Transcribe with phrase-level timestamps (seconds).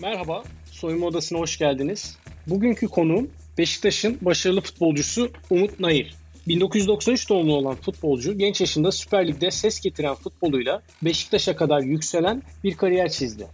[0.00, 2.18] Merhaba, soyunma odasına hoş geldiniz.
[2.46, 6.14] Bugünkü konuğum Beşiktaş'ın başarılı futbolcusu Umut Nayır.
[6.48, 12.76] 1993 doğumlu olan futbolcu genç yaşında Süper Lig'de ses getiren futboluyla Beşiktaş'a kadar yükselen bir
[12.76, 13.46] kariyer çizdi.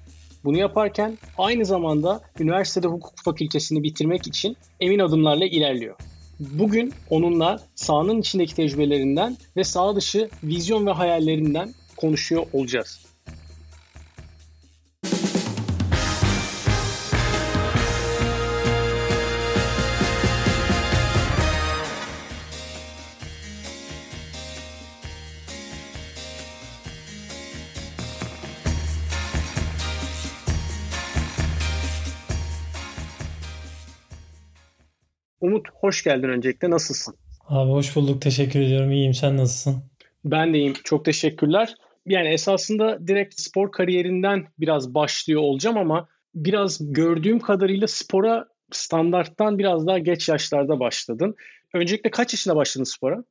[0.45, 5.97] Bunu yaparken aynı zamanda üniversitede hukuk fakültesini bitirmek için emin adımlarla ilerliyor.
[6.41, 13.12] Bugün onunla sahanın içindeki tecrübelerinden ve saha dışı vizyon ve hayallerinden konuşuyor olacağız.
[35.63, 36.71] Umut hoş geldin öncelikle.
[36.71, 37.15] Nasılsın?
[37.49, 38.23] Abi hoş bulduk.
[38.23, 38.91] Teşekkür ediyorum.
[38.91, 39.15] İyiyim.
[39.15, 39.83] Sen nasılsın?
[40.25, 40.75] Ben de iyiyim.
[40.85, 41.75] Çok teşekkürler.
[42.07, 49.87] Yani esasında direkt spor kariyerinden biraz başlıyor olacağım ama biraz gördüğüm kadarıyla spora standarttan biraz
[49.87, 51.35] daha geç yaşlarda başladın.
[51.75, 53.25] Öncelikle kaç yaşında başladın spora?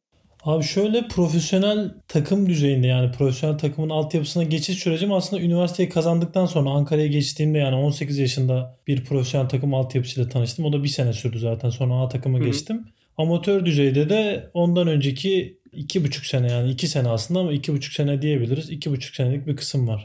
[0.44, 6.70] Abi şöyle profesyonel takım düzeyinde yani profesyonel takımın altyapısına geçiş sürecim aslında üniversiteyi kazandıktan sonra
[6.70, 10.66] Ankara'ya geçtiğimde yani 18 yaşında bir profesyonel takım altyapısıyla tanıştım.
[10.66, 12.46] O da bir sene sürdü zaten sonra A takıma Hı-hı.
[12.46, 12.86] geçtim.
[13.18, 17.94] Amatör düzeyde de ondan önceki iki buçuk sene yani iki sene aslında ama iki buçuk
[17.94, 18.70] sene diyebiliriz.
[18.70, 20.04] iki buçuk senelik bir kısım var.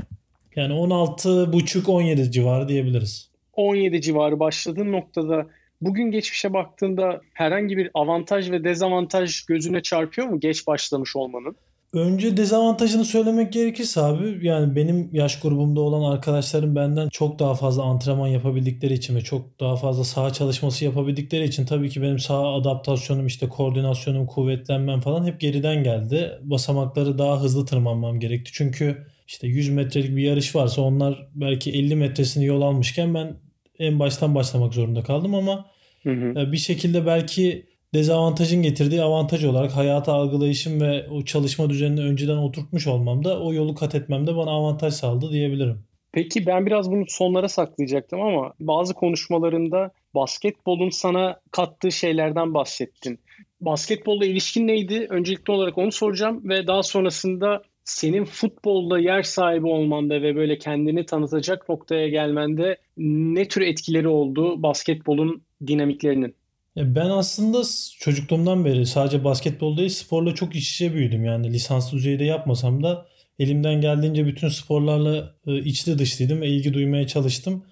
[0.57, 3.31] Yani 16 buçuk 17 civarı diyebiliriz.
[3.53, 5.47] 17 civarı başladığın noktada
[5.81, 11.57] Bugün geçmişe baktığında herhangi bir avantaj ve dezavantaj gözüne çarpıyor mu geç başlamış olmanın?
[11.93, 17.83] Önce dezavantajını söylemek gerekirse abi yani benim yaş grubumda olan arkadaşlarım benden çok daha fazla
[17.83, 22.55] antrenman yapabildikleri için ve çok daha fazla saha çalışması yapabildikleri için tabii ki benim saha
[22.55, 26.39] adaptasyonum işte koordinasyonum, kuvvetlenmem falan hep geriden geldi.
[26.43, 28.51] Basamakları daha hızlı tırmanmam gerekti.
[28.55, 33.37] Çünkü işte 100 metrelik bir yarış varsa onlar belki 50 metresini yol almışken ben
[33.79, 35.67] en baştan başlamak zorunda kaldım ama
[36.03, 36.41] hı hı.
[36.41, 42.37] E, bir şekilde belki dezavantajın getirdiği avantaj olarak hayata algılayışım ve o çalışma düzenini önceden
[42.37, 45.85] oturtmuş olmam da o yolu kat etmemde bana avantaj sağladı diyebilirim.
[46.13, 53.21] Peki ben biraz bunu sonlara saklayacaktım ama bazı konuşmalarında basketbolun sana kattığı şeylerden bahsettin.
[53.61, 55.07] Basketbolla ilişkin neydi?
[55.11, 61.07] Öncelikli olarak onu soracağım ve daha sonrasında senin futbolda yer sahibi olmanda ve böyle kendini
[61.07, 66.35] tanıtacak noktaya gelmende ne tür etkileri oldu basketbolun dinamiklerinin?
[66.77, 67.63] Ben aslında
[68.01, 71.25] çocukluğumdan beri sadece basketbol değil sporla çok iç içe büyüdüm.
[71.25, 73.07] Yani lisanslı düzeyde yapmasam da
[73.39, 77.65] elimden geldiğince bütün sporlarla e, içli dışlıydım ve ilgi duymaya çalıştım.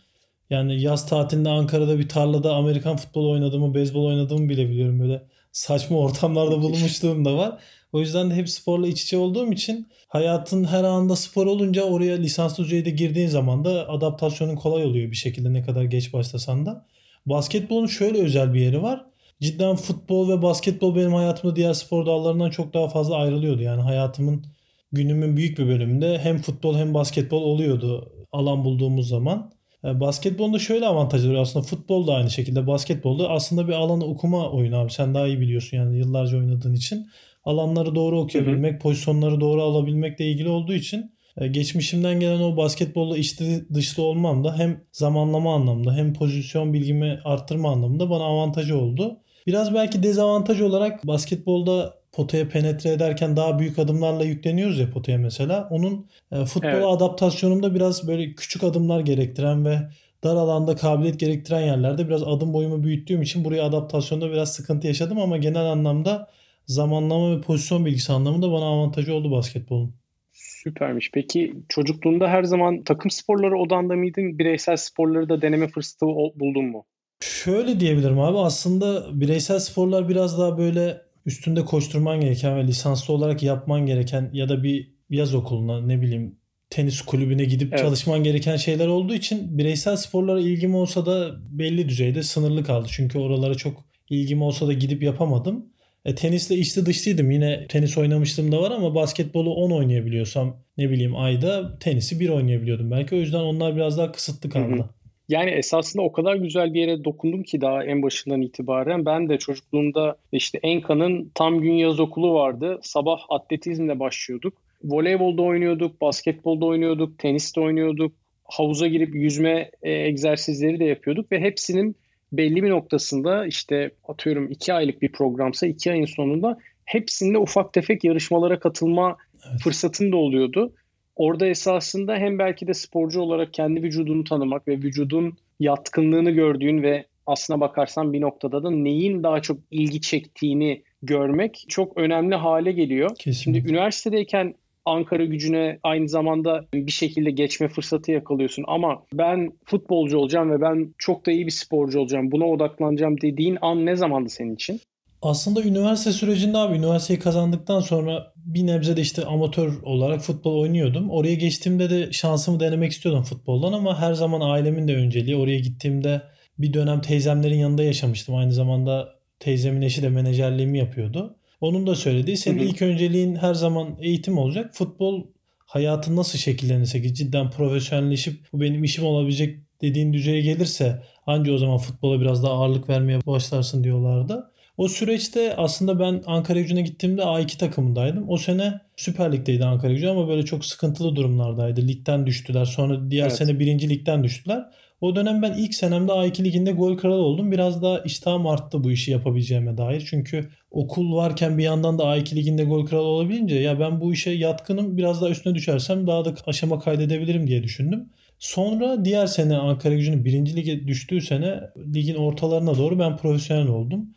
[0.50, 5.00] Yani yaz tatilinde Ankara'da bir tarlada Amerikan futbolu oynadığımı, beyzbol oynadığımı bile biliyorum.
[5.00, 5.22] Böyle
[5.52, 7.58] saçma ortamlarda bulunmuşluğum da var.
[7.92, 12.16] O yüzden de hep sporla iç içe olduğum için hayatın her anında spor olunca oraya
[12.16, 16.86] lisanslı düzeyde girdiğin zaman da adaptasyonun kolay oluyor bir şekilde ne kadar geç başlasan da.
[17.26, 19.04] Basketbolun şöyle özel bir yeri var.
[19.40, 23.62] Cidden futbol ve basketbol benim hayatımda diğer spor dallarından çok daha fazla ayrılıyordu.
[23.62, 24.46] Yani hayatımın
[24.92, 29.53] günümün büyük bir bölümünde hem futbol hem basketbol oluyordu alan bulduğumuz zaman.
[29.84, 34.04] E, basketbolun da şöyle avantajları var aslında futbol da aynı şekilde basketbolda aslında bir alanı
[34.04, 37.06] okuma oyunu abi sen daha iyi biliyorsun yani yıllarca oynadığın için
[37.44, 38.78] alanları doğru okuyabilmek, hı hı.
[38.78, 44.58] pozisyonları doğru alabilmekle ilgili olduğu için e, geçmişimden gelen o basketbolla içli dışlı olmam da
[44.58, 49.20] hem zamanlama anlamında hem pozisyon bilgimi arttırma anlamında bana avantajı oldu.
[49.46, 55.68] Biraz belki dezavantaj olarak basketbolda potaya penetre ederken daha büyük adımlarla yükleniyoruz ya potaya mesela.
[55.70, 56.84] Onun e, futbola evet.
[56.84, 59.78] adaptasyonumda biraz böyle küçük adımlar gerektiren ve
[60.24, 65.18] dar alanda kabiliyet gerektiren yerlerde biraz adım boyumu büyüttüğüm için buraya adaptasyonda biraz sıkıntı yaşadım
[65.18, 66.30] ama genel anlamda
[66.66, 69.94] zamanlama ve pozisyon bilgisi anlamında bana avantajı oldu basketbolun.
[70.32, 71.10] Süpermiş.
[71.14, 74.38] Peki çocukluğunda her zaman takım sporları odanda mıydın?
[74.38, 76.84] Bireysel sporları da deneme fırsatı buldun mu?
[77.20, 83.42] Şöyle diyebilirim abi aslında bireysel sporlar biraz daha böyle üstünde koşturman gereken ve lisanslı olarak
[83.42, 86.38] yapman gereken ya da bir yaz okuluna ne bileyim
[86.70, 87.84] tenis kulübüne gidip evet.
[87.84, 92.88] çalışman gereken şeyler olduğu için bireysel sporlara ilgim olsa da belli düzeyde sınırlı kaldı.
[92.90, 95.66] Çünkü oralara çok ilgim olsa da gidip yapamadım.
[96.04, 97.30] E, tenisle içli dışlıydım.
[97.30, 102.90] Yine tenis oynamıştım da var ama basketbolu 10 oynayabiliyorsam ne bileyim ayda tenisi 1 oynayabiliyordum.
[102.90, 104.74] Belki o yüzden onlar biraz daha kısıtlı kaldı.
[104.74, 104.88] Hı hı.
[105.28, 109.06] Yani esasında o kadar güzel bir yere dokundum ki daha en başından itibaren.
[109.06, 112.78] Ben de çocukluğumda işte Enka'nın tam gün yaz okulu vardı.
[112.82, 114.54] Sabah atletizmle başlıyorduk.
[114.84, 118.12] Voleybolda oynuyorduk, basketbolda oynuyorduk, teniste oynuyorduk.
[118.44, 121.96] Havuza girip yüzme e, egzersizleri de yapıyorduk ve hepsinin
[122.32, 128.04] belli bir noktasında işte atıyorum iki aylık bir programsa iki ayın sonunda hepsinde ufak tefek
[128.04, 129.16] yarışmalara katılma
[129.50, 129.60] evet.
[129.62, 130.72] fırsatın da oluyordu.
[131.16, 137.04] Orada esasında hem belki de sporcu olarak kendi vücudunu tanımak ve vücudun yatkınlığını gördüğün ve
[137.26, 143.10] aslına bakarsan bir noktada da neyin daha çok ilgi çektiğini görmek çok önemli hale geliyor.
[143.18, 143.60] Kesinlikle.
[143.60, 144.54] Şimdi üniversitedeyken
[144.86, 148.64] Ankara gücüne aynı zamanda bir şekilde geçme fırsatı yakalıyorsun.
[148.68, 152.32] Ama ben futbolcu olacağım ve ben çok da iyi bir sporcu olacağım.
[152.32, 154.80] Buna odaklanacağım dediğin an ne zamandı senin için?
[155.24, 161.10] Aslında üniversite sürecinde abi üniversiteyi kazandıktan sonra bir nebze de işte amatör olarak futbol oynuyordum.
[161.10, 165.36] Oraya geçtiğimde de şansımı denemek istiyordum futboldan ama her zaman ailemin de önceliği.
[165.36, 166.22] Oraya gittiğimde
[166.58, 168.34] bir dönem teyzemlerin yanında yaşamıştım.
[168.34, 169.08] Aynı zamanda
[169.40, 171.36] teyzemin eşi de menajerliğimi yapıyordu.
[171.60, 174.70] Onun da söylediği senin ilk önceliğin her zaman eğitim olacak.
[174.74, 175.22] Futbol
[175.66, 181.58] hayatın nasıl şekillenirse ki cidden profesyonelleşip bu benim işim olabilecek dediğin düzeye gelirse anca o
[181.58, 184.50] zaman futbola biraz daha ağırlık vermeye başlarsın diyorlardı.
[184.76, 188.24] O süreçte aslında ben Ankara Gücü'ne gittiğimde A2 takımındaydım.
[188.28, 191.88] O sene Süper Lig'deydi Ankara Gücü ama böyle çok sıkıntılı durumlardaydı.
[191.88, 192.64] Ligden düştüler.
[192.64, 193.36] Sonra diğer evet.
[193.36, 194.64] sene birinci ligden düştüler.
[195.00, 197.52] O dönem ben ilk senemde A2 liginde gol kralı oldum.
[197.52, 200.06] Biraz daha iştahım arttı bu işi yapabileceğime dair.
[200.10, 204.30] Çünkü okul varken bir yandan da A2 liginde gol kralı olabilince ya ben bu işe
[204.30, 208.08] yatkınım biraz daha üstüne düşersem daha da aşama kaydedebilirim diye düşündüm.
[208.38, 211.60] Sonra diğer sene Ankara gücünün birinci lige düştüğü sene
[211.94, 214.08] ligin ortalarına doğru ben profesyonel oldum.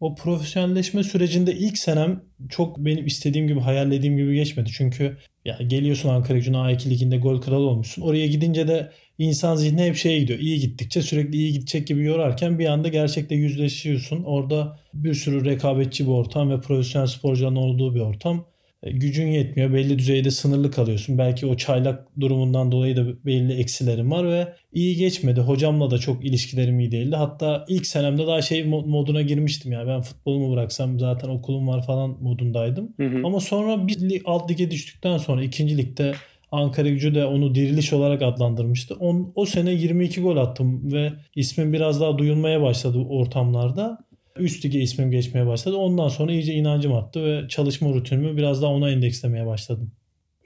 [0.00, 4.70] O profesyonelleşme sürecinde ilk senem çok benim istediğim gibi hayallediğim gibi geçmedi.
[4.76, 8.02] Çünkü ya geliyorsun Ankara gücünün A2 liginde gol kralı olmuşsun.
[8.02, 10.38] Oraya gidince de insan zihni hep şeye gidiyor.
[10.38, 14.22] İyi gittikçe sürekli iyi gidecek gibi yorarken bir anda gerçekte yüzleşiyorsun.
[14.22, 18.46] Orada bir sürü rekabetçi bir ortam ve profesyonel sporcuların olduğu bir ortam.
[18.86, 19.72] E, gücün yetmiyor.
[19.72, 21.18] Belli düzeyde sınırlı kalıyorsun.
[21.18, 25.40] Belki o çaylak durumundan dolayı da belli eksilerim var ve iyi geçmedi.
[25.40, 27.16] Hocamla da çok ilişkilerim iyi değildi.
[27.16, 29.86] Hatta ilk senemde daha şey moduna girmiştim ya.
[29.86, 32.92] Ben futbolumu bıraksam zaten okulum var falan modundaydım.
[32.96, 33.20] Hı hı.
[33.24, 36.14] Ama sonra bir alt lige düştükten sonra ikinci ligde
[36.52, 38.94] Ankara gücü de onu diriliş olarak adlandırmıştı.
[38.94, 43.98] On, o sene 22 gol attım ve ismim biraz daha duyulmaya başladı ortamlarda.
[44.38, 45.76] Üst lige ismim geçmeye başladı.
[45.76, 49.90] Ondan sonra iyice inancım arttı ve çalışma rutinimi biraz daha ona endekslemeye başladım.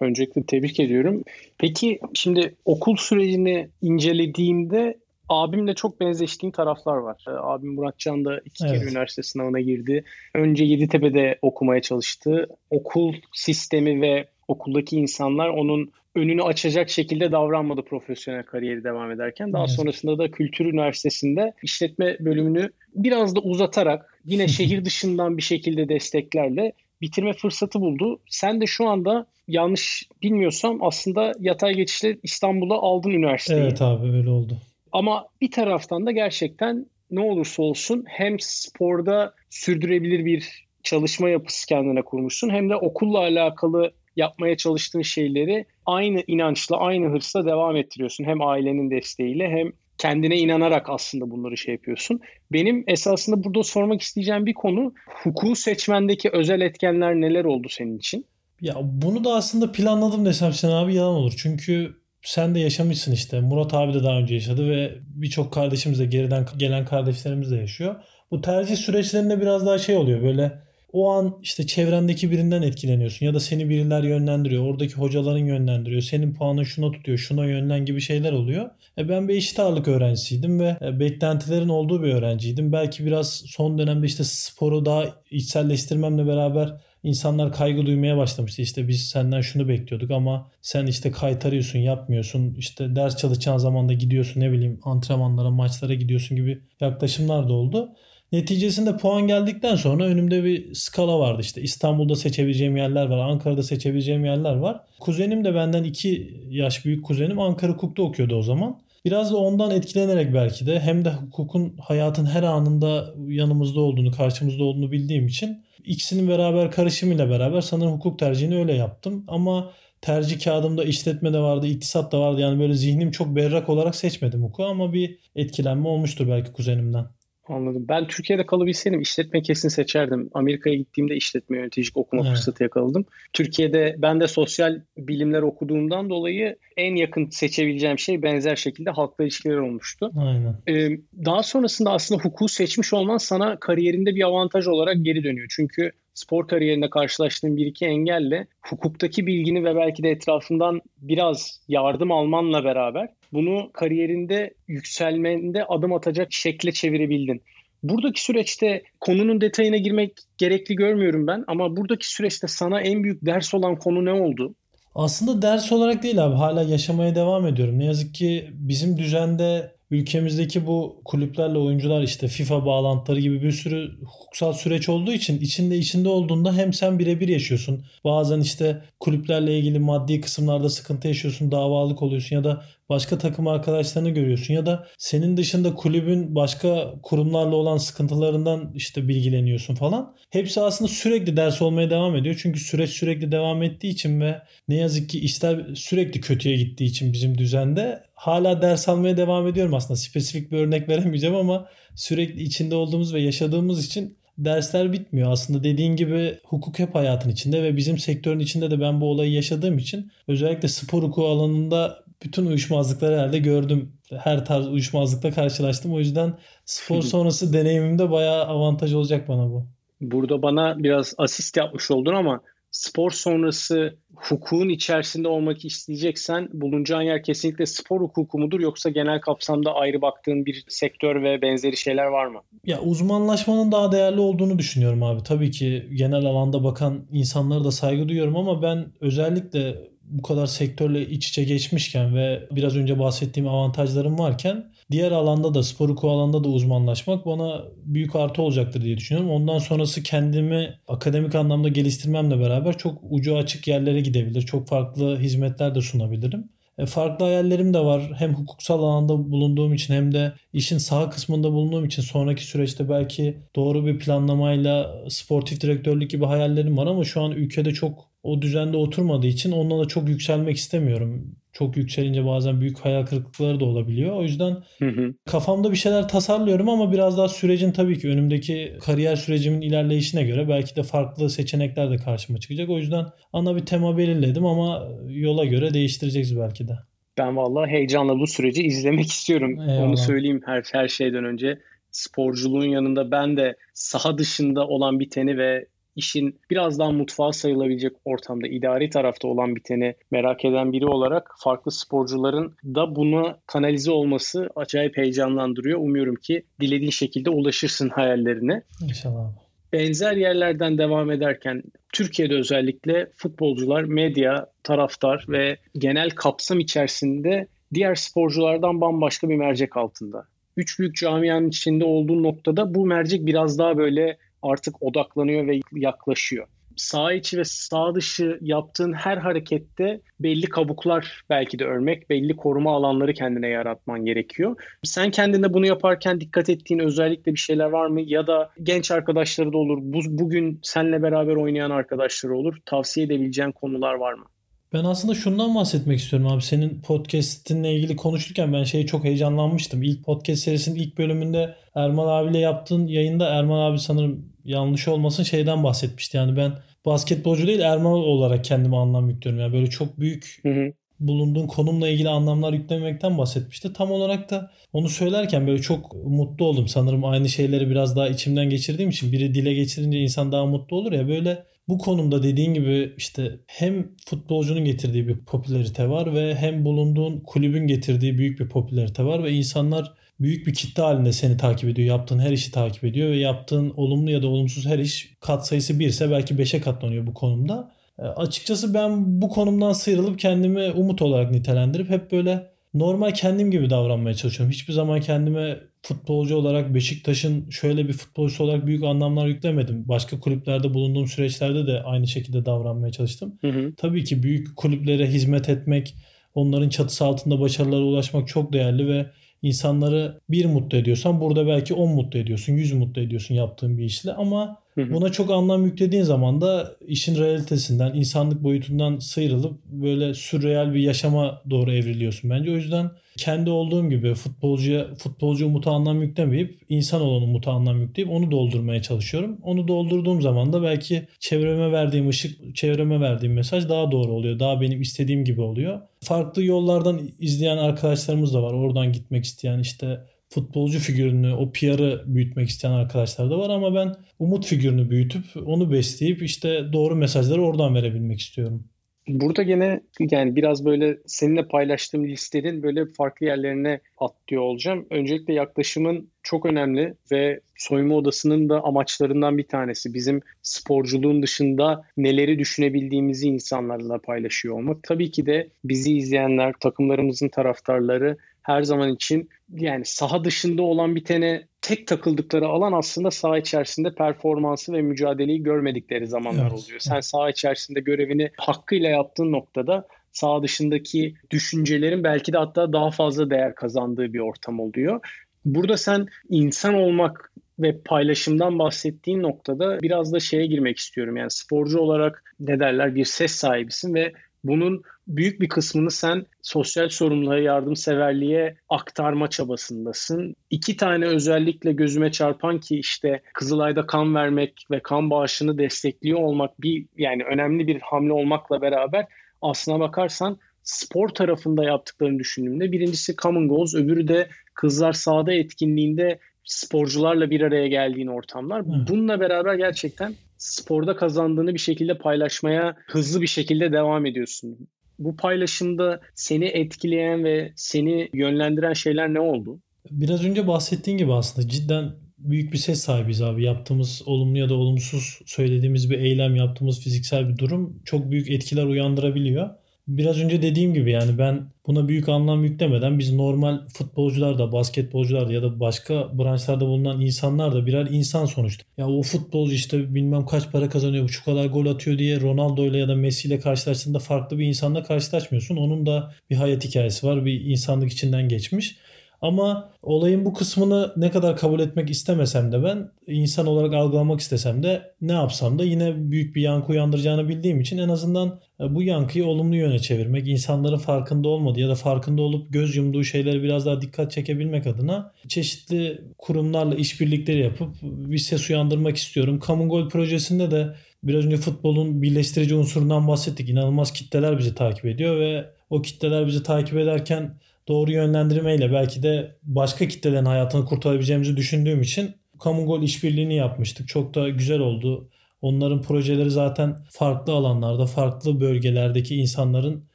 [0.00, 1.24] Öncelikle tebrik ediyorum.
[1.58, 4.98] Peki şimdi okul sürecini incelediğimde
[5.28, 7.24] abimle çok benzeştiğim taraflar var.
[7.28, 8.80] Ee, abim Muratcan da iki evet.
[8.80, 10.04] kere üniversite sınavına girdi.
[10.34, 12.46] Önce Yeditepe'de okumaya çalıştı.
[12.70, 19.52] Okul sistemi ve okuldaki insanlar onun önünü açacak şekilde davranmadı profesyonel kariyeri devam ederken.
[19.52, 19.70] Daha evet.
[19.70, 26.72] sonrasında da Kültür Üniversitesi'nde işletme bölümünü biraz da uzatarak yine şehir dışından bir şekilde desteklerle
[27.00, 28.20] bitirme fırsatı buldu.
[28.28, 33.62] Sen de şu anda yanlış bilmiyorsam aslında yatay geçişle İstanbul'a aldın üniversiteyi.
[33.62, 34.58] Evet abi öyle oldu.
[34.92, 42.02] Ama bir taraftan da gerçekten ne olursa olsun hem sporda sürdürebilir bir çalışma yapısı kendine
[42.02, 48.24] kurmuşsun hem de okulla alakalı yapmaya çalıştığın şeyleri aynı inançla, aynı hırsla devam ettiriyorsun.
[48.24, 52.20] Hem ailenin desteğiyle hem kendine inanarak aslında bunları şey yapıyorsun.
[52.52, 58.26] Benim esasında burada sormak isteyeceğim bir konu hukuku seçmendeki özel etkenler neler oldu senin için?
[58.60, 61.34] Ya bunu da aslında planladım desem sen abi yalan olur.
[61.36, 63.40] Çünkü sen de yaşamışsın işte.
[63.40, 67.94] Murat abi de daha önce yaşadı ve birçok kardeşimiz de geriden gelen kardeşlerimiz de yaşıyor.
[68.30, 73.34] Bu tercih süreçlerinde biraz daha şey oluyor böyle o an işte çevrendeki birinden etkileniyorsun ya
[73.34, 74.64] da seni biriler yönlendiriyor.
[74.64, 76.02] Oradaki hocaların yönlendiriyor.
[76.02, 78.70] Senin puanın şuna tutuyor, şuna yönlen gibi şeyler oluyor.
[78.98, 82.72] E ben bir eşit ağırlık öğrencisiydim ve e, beklentilerin olduğu bir öğrenciydim.
[82.72, 88.62] Belki biraz son dönemde işte sporu daha içselleştirmemle beraber insanlar kaygı duymaya başlamıştı.
[88.62, 92.54] İşte biz senden şunu bekliyorduk ama sen işte kaytarıyorsun, yapmıyorsun.
[92.54, 97.94] İşte ders çalışacağın zaman da gidiyorsun ne bileyim antrenmanlara, maçlara gidiyorsun gibi yaklaşımlar da oldu.
[98.32, 101.62] Neticesinde puan geldikten sonra önümde bir skala vardı işte.
[101.62, 103.18] İstanbul'da seçebileceğim yerler var.
[103.18, 104.80] Ankara'da seçebileceğim yerler var.
[105.00, 108.80] Kuzenim de benden 2 yaş büyük kuzenim Ankara Hukuk'ta okuyordu o zaman.
[109.04, 114.64] Biraz da ondan etkilenerek belki de hem de hukukun hayatın her anında yanımızda olduğunu, karşımızda
[114.64, 119.24] olduğunu bildiğim için ikisinin beraber karışımıyla beraber sanırım hukuk tercihini öyle yaptım.
[119.28, 119.70] Ama
[120.00, 122.40] tercih kağıdımda işletme de vardı, iktisat da vardı.
[122.40, 127.06] Yani böyle zihnim çok berrak olarak seçmedim hukuku ama bir etkilenme olmuştur belki kuzenimden.
[127.48, 127.86] Anladım.
[127.88, 130.30] Ben Türkiye'de kalabilseydim işletme kesin seçerdim.
[130.34, 132.36] Amerika'ya gittiğimde işletme yöneticilik okuma evet.
[132.36, 133.04] fırsatı yakaladım.
[133.32, 139.56] Türkiye'de ben de sosyal bilimler okuduğumdan dolayı en yakın seçebileceğim şey benzer şekilde halkla ilişkiler
[139.56, 140.10] olmuştu.
[140.16, 140.54] Aynen.
[140.68, 145.46] Ee, daha sonrasında aslında hukuku seçmiş olman sana kariyerinde bir avantaj olarak geri dönüyor.
[145.50, 152.12] Çünkü spor kariyerinde karşılaştığın bir iki engelle hukuktaki bilgini ve belki de etrafından biraz yardım
[152.12, 157.42] almanla beraber bunu kariyerinde yükselmende adım atacak şekle çevirebildin.
[157.82, 163.54] Buradaki süreçte konunun detayına girmek gerekli görmüyorum ben ama buradaki süreçte sana en büyük ders
[163.54, 164.54] olan konu ne oldu?
[164.94, 166.34] Aslında ders olarak değil abi.
[166.34, 167.78] Hala yaşamaya devam ediyorum.
[167.78, 173.98] Ne yazık ki bizim düzende ülkemizdeki bu kulüplerle oyuncular işte FIFA bağlantıları gibi bir sürü
[174.04, 177.84] hukuksal süreç olduğu için içinde içinde olduğunda hem sen birebir yaşıyorsun.
[178.04, 184.10] Bazen işte kulüplerle ilgili maddi kısımlarda sıkıntı yaşıyorsun, davalık oluyorsun ya da başka takım arkadaşlarını
[184.10, 190.16] görüyorsun ya da senin dışında kulübün başka kurumlarla olan sıkıntılarından işte bilgileniyorsun falan.
[190.30, 192.40] Hepsi aslında sürekli ders olmaya devam ediyor.
[192.42, 197.12] Çünkü süreç sürekli devam ettiği için ve ne yazık ki işler sürekli kötüye gittiği için
[197.12, 199.96] bizim düzende hala ders almaya devam ediyorum aslında.
[199.96, 205.32] Spesifik bir örnek veremeyeceğim ama sürekli içinde olduğumuz ve yaşadığımız için dersler bitmiyor.
[205.32, 209.32] Aslında dediğin gibi hukuk hep hayatın içinde ve bizim sektörün içinde de ben bu olayı
[209.32, 213.92] yaşadığım için özellikle spor hukuku alanında bütün uyuşmazlıkları herhalde gördüm.
[214.10, 215.94] Her tarz uyuşmazlıkla karşılaştım.
[215.94, 219.66] O yüzden spor sonrası deneyimimde bayağı avantaj olacak bana bu.
[220.00, 227.22] Burada bana biraz asist yapmış oldun ama spor sonrası hukukun içerisinde olmak isteyeceksen bulunacağın yer
[227.22, 232.26] kesinlikle spor hukuku mudur yoksa genel kapsamda ayrı baktığın bir sektör ve benzeri şeyler var
[232.26, 232.40] mı?
[232.64, 235.22] Ya uzmanlaşmanın daha değerli olduğunu düşünüyorum abi.
[235.22, 239.74] Tabii ki genel alanda bakan insanlara da saygı duyuyorum ama ben özellikle
[240.10, 245.62] bu kadar sektörle iç içe geçmişken ve biraz önce bahsettiğim avantajlarım varken diğer alanda da
[245.62, 249.30] spor hukuku alanda da uzmanlaşmak bana büyük artı olacaktır diye düşünüyorum.
[249.30, 254.42] Ondan sonrası kendimi akademik anlamda geliştirmemle beraber çok ucu açık yerlere gidebilir.
[254.42, 256.48] Çok farklı hizmetler de sunabilirim.
[256.78, 258.12] E, farklı hayallerim de var.
[258.16, 263.38] Hem hukuksal alanda bulunduğum için hem de işin sağ kısmında bulunduğum için sonraki süreçte belki
[263.56, 268.76] doğru bir planlamayla sportif direktörlük gibi hayallerim var ama şu an ülkede çok o düzende
[268.76, 271.36] oturmadığı için onunla da çok yükselmek istemiyorum.
[271.58, 274.16] Çok yükselince bazen büyük hayal kırıklıkları da olabiliyor.
[274.16, 275.14] O yüzden hı hı.
[275.26, 280.48] kafamda bir şeyler tasarlıyorum ama biraz daha sürecin tabii ki önümdeki kariyer sürecimin ilerleyişine göre
[280.48, 282.68] belki de farklı seçenekler de karşıma çıkacak.
[282.68, 286.72] O yüzden ana bir tema belirledim ama yola göre değiştireceğiz belki de.
[287.18, 289.60] Ben vallahi heyecanla bu süreci izlemek istiyorum.
[289.60, 289.82] Eyvallah.
[289.82, 291.58] Onu söyleyeyim her her şeyden önce.
[291.90, 295.66] Sporculuğun yanında ben de saha dışında olan biteni ve
[295.98, 301.72] işin biraz daha mutfağa sayılabilecek ortamda idari tarafta olan biteni merak eden biri olarak farklı
[301.72, 305.78] sporcuların da buna kanalize olması acayip heyecanlandırıyor.
[305.78, 308.62] Umuyorum ki dilediğin şekilde ulaşırsın hayallerine.
[308.82, 309.32] İnşallah.
[309.72, 311.62] Benzer yerlerden devam ederken
[311.92, 320.24] Türkiye'de özellikle futbolcular, medya, taraftar ve genel kapsam içerisinde diğer sporculardan bambaşka bir mercek altında.
[320.56, 326.46] Üç büyük camianın içinde olduğu noktada bu mercek biraz daha böyle artık odaklanıyor ve yaklaşıyor.
[326.76, 332.76] Sağ içi ve sağ dışı yaptığın her harekette belli kabuklar belki de örmek, belli koruma
[332.76, 334.56] alanları kendine yaratman gerekiyor.
[334.84, 338.00] Sen kendinde bunu yaparken dikkat ettiğin özellikle bir şeyler var mı?
[338.00, 342.56] Ya da genç arkadaşları da olur, bu, bugün seninle beraber oynayan arkadaşları olur.
[342.66, 344.24] Tavsiye edebileceğin konular var mı?
[344.72, 346.42] Ben aslında şundan bahsetmek istiyorum abi.
[346.42, 349.82] Senin podcast'inle ilgili konuşurken ben şeyi çok heyecanlanmıştım.
[349.82, 355.64] İlk podcast serisinin ilk bölümünde Erman abiyle yaptığın yayında Erman abi sanırım yanlış olmasın şeyden
[355.64, 356.16] bahsetmişti.
[356.16, 356.52] Yani ben
[356.86, 359.42] basketbolcu değil Erman olarak kendime anlam yüklüyorum.
[359.42, 360.72] Yani böyle çok büyük hı hı.
[361.00, 363.72] bulunduğun konumla ilgili anlamlar yüklemekten bahsetmişti.
[363.72, 366.68] Tam olarak da onu söylerken böyle çok mutlu oldum.
[366.68, 370.92] Sanırım aynı şeyleri biraz daha içimden geçirdiğim için biri dile geçirince insan daha mutlu olur
[370.92, 371.08] ya.
[371.08, 377.20] Böyle bu konumda dediğin gibi işte hem futbolcunun getirdiği bir popülarite var ve hem bulunduğun
[377.20, 381.88] kulübün getirdiği büyük bir popülarite var ve insanlar büyük bir kitle halinde seni takip ediyor.
[381.88, 385.78] Yaptığın her işi takip ediyor ve yaptığın olumlu ya da olumsuz her iş kat sayısı
[385.78, 387.72] 1 ise belki 5'e katlanıyor bu konumda.
[387.98, 393.70] E, açıkçası ben bu konumdan sıyrılıp kendimi umut olarak nitelendirip hep böyle normal kendim gibi
[393.70, 394.52] davranmaya çalışıyorum.
[394.52, 399.88] Hiçbir zaman kendime futbolcu olarak Beşiktaş'ın şöyle bir futbolcusu olarak büyük anlamlar yüklemedim.
[399.88, 403.38] Başka kulüplerde bulunduğum süreçlerde de aynı şekilde davranmaya çalıştım.
[403.40, 403.72] Hı hı.
[403.76, 405.94] Tabii ki büyük kulüplere hizmet etmek,
[406.34, 409.06] onların çatısı altında başarılara ulaşmak çok değerli ve
[409.42, 414.12] insanları bir mutlu ediyorsan burada belki 10 mutlu ediyorsun, 100 mutlu ediyorsun yaptığın bir işle
[414.12, 420.80] ama buna çok anlam yüklediğin zaman da işin realitesinden, insanlık boyutundan sıyrılıp böyle sürreal bir
[420.80, 422.50] yaşama doğru evriliyorsun bence.
[422.50, 428.10] O yüzden kendi olduğum gibi futbolcuya futbolcu umuta anlam yüklemeyip insan olan umuta anlam yükleyip
[428.10, 429.38] onu doldurmaya çalışıyorum.
[429.42, 434.38] Onu doldurduğum zaman da belki çevreme verdiğim ışık, çevreme verdiğim mesaj daha doğru oluyor.
[434.38, 435.80] Daha benim istediğim gibi oluyor.
[436.00, 438.52] Farklı yollardan izleyen arkadaşlarımız da var.
[438.52, 443.94] Oradan gitmek isteyen işte futbolcu figürünü, o PR'ı büyütmek isteyen arkadaşlar da var ama ben
[444.18, 448.64] umut figürünü büyütüp onu besleyip işte doğru mesajları oradan verebilmek istiyorum.
[449.08, 449.80] Burada gene
[450.10, 454.86] yani biraz böyle seninle paylaştığım listenin böyle farklı yerlerine atlıyor olacağım.
[454.90, 459.94] Öncelikle yaklaşımın çok önemli ve soyunma odasının da amaçlarından bir tanesi.
[459.94, 464.82] Bizim sporculuğun dışında neleri düşünebildiğimizi insanlarla paylaşıyor olmak.
[464.82, 468.16] Tabii ki de bizi izleyenler, takımlarımızın taraftarları
[468.48, 473.94] her zaman için yani saha dışında olan bir tane tek takıldıkları alan aslında saha içerisinde
[473.94, 476.52] performansı ve mücadeleyi görmedikleri zamanlar evet.
[476.52, 476.80] oluyor.
[476.80, 483.30] Sen saha içerisinde görevini hakkıyla yaptığın noktada saha dışındaki düşüncelerin belki de hatta daha fazla
[483.30, 485.00] değer kazandığı bir ortam oluyor.
[485.44, 491.16] Burada sen insan olmak ve paylaşımdan bahsettiğin noktada biraz da şeye girmek istiyorum.
[491.16, 494.12] Yani sporcu olarak ne derler bir ses sahibisin ve
[494.44, 500.34] bunun büyük bir kısmını sen sosyal sorumluluğa, yardımseverliğe aktarma çabasındasın.
[500.50, 506.62] İki tane özellikle gözüme çarpan ki işte Kızılay'da kan vermek ve kan bağışını destekliyor olmak
[506.62, 509.06] bir yani önemli bir hamle olmakla beraber
[509.42, 517.30] aslına bakarsan spor tarafında yaptıklarını düşündüğümde birincisi Common Goals, öbürü de Kızlar Sahada etkinliğinde sporcularla
[517.30, 518.62] bir araya geldiğin ortamlar.
[518.66, 524.68] Bununla beraber gerçekten sporda kazandığını bir şekilde paylaşmaya hızlı bir şekilde devam ediyorsun.
[524.98, 529.60] Bu paylaşımda seni etkileyen ve seni yönlendiren şeyler ne oldu?
[529.90, 533.44] Biraz önce bahsettiğin gibi aslında cidden büyük bir ses sahibiyiz abi.
[533.44, 538.64] Yaptığımız olumlu ya da olumsuz söylediğimiz bir eylem, yaptığımız fiziksel bir durum çok büyük etkiler
[538.64, 539.50] uyandırabiliyor
[539.88, 545.28] biraz önce dediğim gibi yani ben buna büyük anlam yüklemeden biz normal futbolcular da basketbolcular
[545.28, 548.64] da ya da başka branşlarda bulunan insanlar da birer insan sonuçta.
[548.78, 552.78] Ya o futbolcu işte bilmem kaç para kazanıyor şu kadar gol atıyor diye Ronaldo ile
[552.78, 555.56] ya da Messi ile karşılaştığında farklı bir insanla karşılaşmıyorsun.
[555.56, 558.76] Onun da bir hayat hikayesi var bir insanlık içinden geçmiş.
[559.22, 564.62] Ama olayın bu kısmını ne kadar kabul etmek istemesem de ben insan olarak algılamak istesem
[564.62, 568.82] de ne yapsam da yine büyük bir yankı uyandıracağını bildiğim için en azından e, bu
[568.82, 573.66] yankıyı olumlu yöne çevirmek, insanların farkında olmadığı ya da farkında olup göz yumduğu şeyleri biraz
[573.66, 579.40] daha dikkat çekebilmek adına çeşitli kurumlarla işbirlikleri yapıp bir ses uyandırmak istiyorum.
[579.46, 583.48] Common Goal projesinde de biraz önce futbolun birleştirici unsurundan bahsettik.
[583.48, 587.34] İnanılmaz kitleler bizi takip ediyor ve o kitleler bizi takip ederken
[587.68, 593.88] doğru yönlendirmeyle belki de başka kitlelerin hayatını kurtarabileceğimizi düşündüğüm için Common Goal işbirliğini yapmıştık.
[593.88, 595.08] Çok da güzel oldu.
[595.42, 599.84] Onların projeleri zaten farklı alanlarda, farklı bölgelerdeki insanların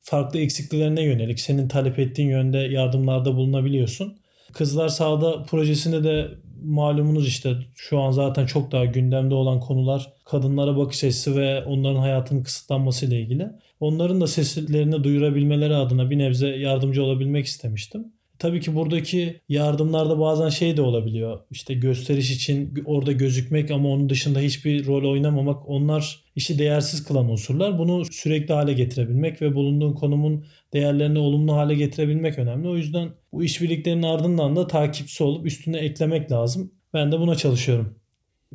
[0.00, 4.18] farklı eksikliklerine yönelik senin talep ettiğin yönde yardımlarda bulunabiliyorsun.
[4.52, 6.28] Kızlar Sağda projesinde de
[6.64, 12.00] malumunuz işte şu an zaten çok daha gündemde olan konular kadınlara bakış açısı ve onların
[12.00, 13.50] hayatının kısıtlanması ile ilgili.
[13.84, 18.12] Onların da seslerini duyurabilmeleri adına bir nebze yardımcı olabilmek istemiştim.
[18.38, 21.40] Tabii ki buradaki yardımlarda bazen şey de olabiliyor.
[21.50, 27.30] İşte gösteriş için orada gözükmek ama onun dışında hiçbir rol oynamamak onlar işi değersiz kılan
[27.30, 27.78] unsurlar.
[27.78, 32.68] Bunu sürekli hale getirebilmek ve bulunduğun konumun değerlerini olumlu hale getirebilmek önemli.
[32.68, 36.72] O yüzden bu işbirliklerinin ardından da takipçi olup üstüne eklemek lazım.
[36.94, 37.98] Ben de buna çalışıyorum.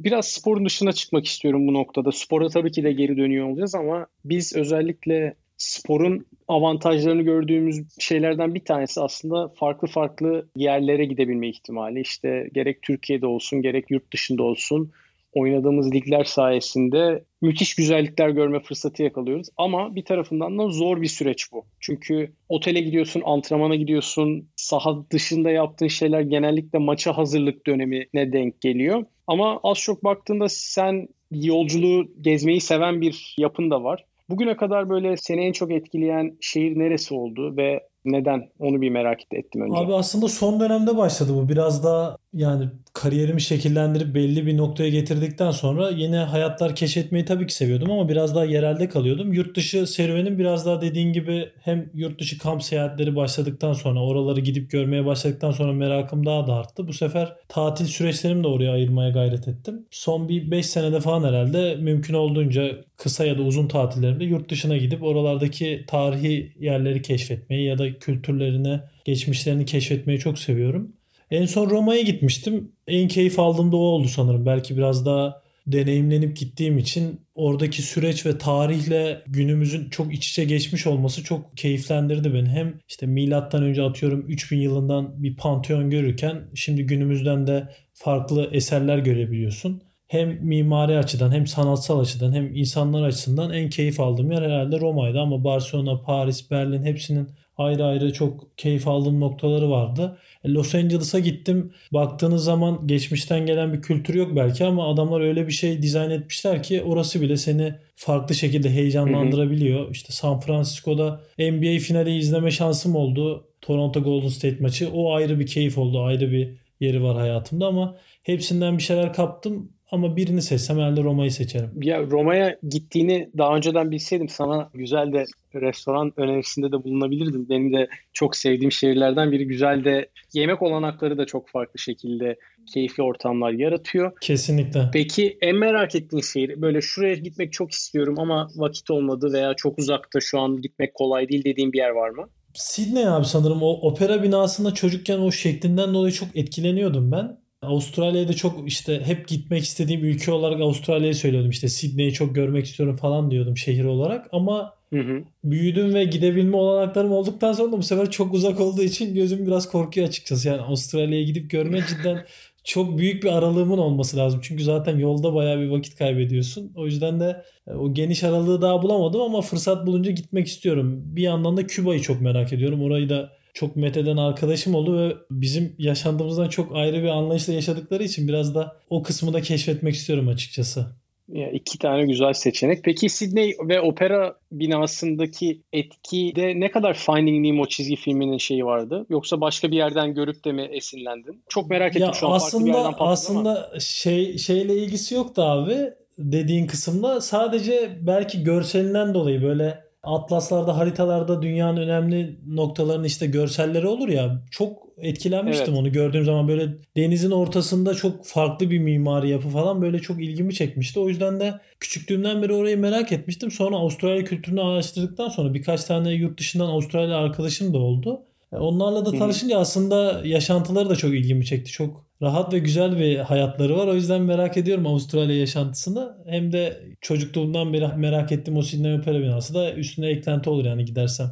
[0.04, 2.12] Biraz sporun dışına çıkmak istiyorum bu noktada.
[2.12, 8.66] Spora tabii ki de geri dönüyor olacağız ama biz özellikle sporun avantajlarını gördüğümüz şeylerden bir
[8.66, 12.02] tanesi aslında farklı farklı yerlere gidebilme ihtimali.
[12.02, 14.92] İşte gerek Türkiye'de olsun gerek yurt dışında olsun
[15.34, 19.48] oynadığımız ligler sayesinde müthiş güzellikler görme fırsatı yakalıyoruz.
[19.58, 21.66] Ama bir tarafından da zor bir süreç bu.
[21.80, 29.06] Çünkü otele gidiyorsun, antrenmana gidiyorsun, saha dışında yaptığın şeyler genellikle maça hazırlık dönemine denk geliyor.
[29.30, 34.06] Ama az çok baktığında sen yolculuğu gezmeyi seven bir yapın da var.
[34.30, 38.50] Bugüne kadar böyle seni en çok etkileyen şehir neresi oldu ve neden?
[38.60, 39.78] Onu bir merak ettim önce.
[39.78, 41.50] Abi aslında son dönemde başladı bu.
[41.50, 47.54] Biraz daha yani kariyerimi şekillendirip belli bir noktaya getirdikten sonra yeni hayatlar keşfetmeyi tabii ki
[47.54, 49.34] seviyordum ama biraz daha yerelde kalıyordum.
[49.34, 54.40] Yurt dışı serüvenim biraz daha dediğin gibi hem yurt dışı kamp seyahatleri başladıktan sonra oraları
[54.40, 56.88] gidip görmeye başladıktan sonra merakım daha da arttı.
[56.88, 59.86] Bu sefer tatil süreçlerimi de oraya ayırmaya gayret ettim.
[59.92, 64.78] Son bir 5 senede falan herhalde mümkün olduğunca kısa ya da uzun tatillerimde yurt dışına
[64.78, 70.99] gidip oralardaki tarihi yerleri keşfetmeyi ya da kültürlerini, geçmişlerini keşfetmeyi çok seviyorum.
[71.32, 72.72] En son Roma'ya gitmiştim.
[72.88, 74.46] En keyif aldığım da o oldu sanırım.
[74.46, 80.88] Belki biraz daha deneyimlenip gittiğim için oradaki süreç ve tarihle günümüzün çok iç içe geçmiş
[80.88, 82.50] olması çok keyiflendirdi beni.
[82.50, 88.98] Hem işte milattan önce atıyorum 3000 yılından bir panteon görürken şimdi günümüzden de farklı eserler
[88.98, 89.82] görebiliyorsun.
[90.08, 95.20] hem mimari açıdan hem sanatsal açıdan hem insanlar açısından en keyif aldığım yer herhalde Roma'ydı
[95.20, 97.30] ama Barcelona, Paris, Berlin hepsinin
[97.60, 100.18] ayrı ayrı çok keyif aldığım noktaları vardı.
[100.44, 101.74] E, Los Angeles'a gittim.
[101.94, 106.64] Baktığınız zaman geçmişten gelen bir kültür yok belki ama adamlar öyle bir şey dizayn etmişler
[106.64, 109.84] ki orası bile seni farklı şekilde heyecanlandırabiliyor.
[109.84, 109.92] Hı hı.
[109.92, 113.46] İşte San Francisco'da NBA finali izleme şansım oldu.
[113.62, 114.92] Toronto Golden State maçı.
[114.94, 116.02] O ayrı bir keyif oldu.
[116.04, 119.72] Ayrı bir yeri var hayatımda ama hepsinden bir şeyler kaptım.
[119.92, 121.70] Ama birini seçsem herhalde Roma'yı seçerim.
[121.82, 125.26] Ya Roma'ya gittiğini daha önceden bilseydim sana güzel de
[125.56, 127.50] restoran önerisinde de bulunabilirdim.
[127.50, 129.48] Benim de çok sevdiğim şehirlerden biri.
[129.48, 132.36] Güzel de yemek olanakları da çok farklı şekilde
[132.74, 134.12] keyifli ortamlar yaratıyor.
[134.22, 134.90] Kesinlikle.
[134.94, 139.80] Peki en merak ettiğin şehir böyle şuraya gitmek çok istiyorum ama vakit olmadı veya çok
[139.80, 142.30] uzakta şu an gitmek kolay değil dediğin bir yer var mı?
[142.54, 147.38] Sydney abi sanırım o opera binasında çocukken o şeklinden dolayı çok etkileniyordum ben.
[147.62, 151.52] Avustralya'da çok işte hep gitmek istediğim ülke olarak Avustralya'yı söylüyordum.
[151.52, 154.28] İşte Sydney'i çok görmek istiyorum falan diyordum şehir olarak.
[154.32, 155.24] Ama hı hı.
[155.44, 159.72] büyüdüm ve gidebilme olanaklarım olduktan sonra da bu sefer çok uzak olduğu için gözüm biraz
[159.72, 160.48] korkuyor açıkçası.
[160.48, 162.26] Yani Avustralya'ya gidip görme cidden
[162.64, 164.40] çok büyük bir aralığımın olması lazım.
[164.44, 166.72] Çünkü zaten yolda bayağı bir vakit kaybediyorsun.
[166.76, 171.02] O yüzden de e, o geniş aralığı daha bulamadım ama fırsat bulunca gitmek istiyorum.
[171.06, 172.84] Bir yandan da Küba'yı çok merak ediyorum.
[172.84, 178.28] Orayı da çok metheden arkadaşım oldu ve bizim yaşandığımızdan çok ayrı bir anlayışla yaşadıkları için
[178.28, 180.86] biraz da o kısmı da keşfetmek istiyorum açıkçası.
[181.34, 182.84] Ya iki tane güzel seçenek.
[182.84, 189.06] Peki Sydney ve opera binasındaki etkide ne kadar Finding Nemo çizgi filminin şeyi vardı?
[189.10, 191.44] Yoksa başka bir yerden görüp de mi esinlendin?
[191.50, 193.80] Çok merak ettim ya şu an aslında, farklı bir yerden Aslında ama.
[193.80, 195.76] şey şeyle ilgisi yoktu abi
[196.18, 197.22] dediğin kısımda.
[197.22, 204.44] Sadece belki görselinden dolayı böyle atlaslarda, haritalarda dünyanın önemli noktalarının işte görselleri olur ya.
[204.52, 205.80] Çok etkilenmiştim evet.
[205.80, 210.54] onu gördüğüm zaman böyle denizin ortasında çok farklı bir mimari yapı falan böyle çok ilgimi
[210.54, 211.00] çekmişti.
[211.00, 213.52] O yüzden de küçüklüğümden beri orayı merak etmiştim.
[213.52, 218.22] Sonra Avustralya kültürünü araştırdıktan sonra birkaç tane yurt dışından Avustralya arkadaşım da oldu.
[218.54, 221.72] E, onlarla da tanışınca aslında yaşantıları da çok ilgimi çekti.
[221.72, 223.88] Çok rahat ve güzel bir hayatları var.
[223.88, 226.18] O yüzden merak ediyorum Avustralya yaşantısını.
[226.26, 230.86] Hem de çocukluğumdan beri merak ettiğim o Sydney Opera binası da üstüne eklenti olur yani
[230.86, 231.28] gidersem.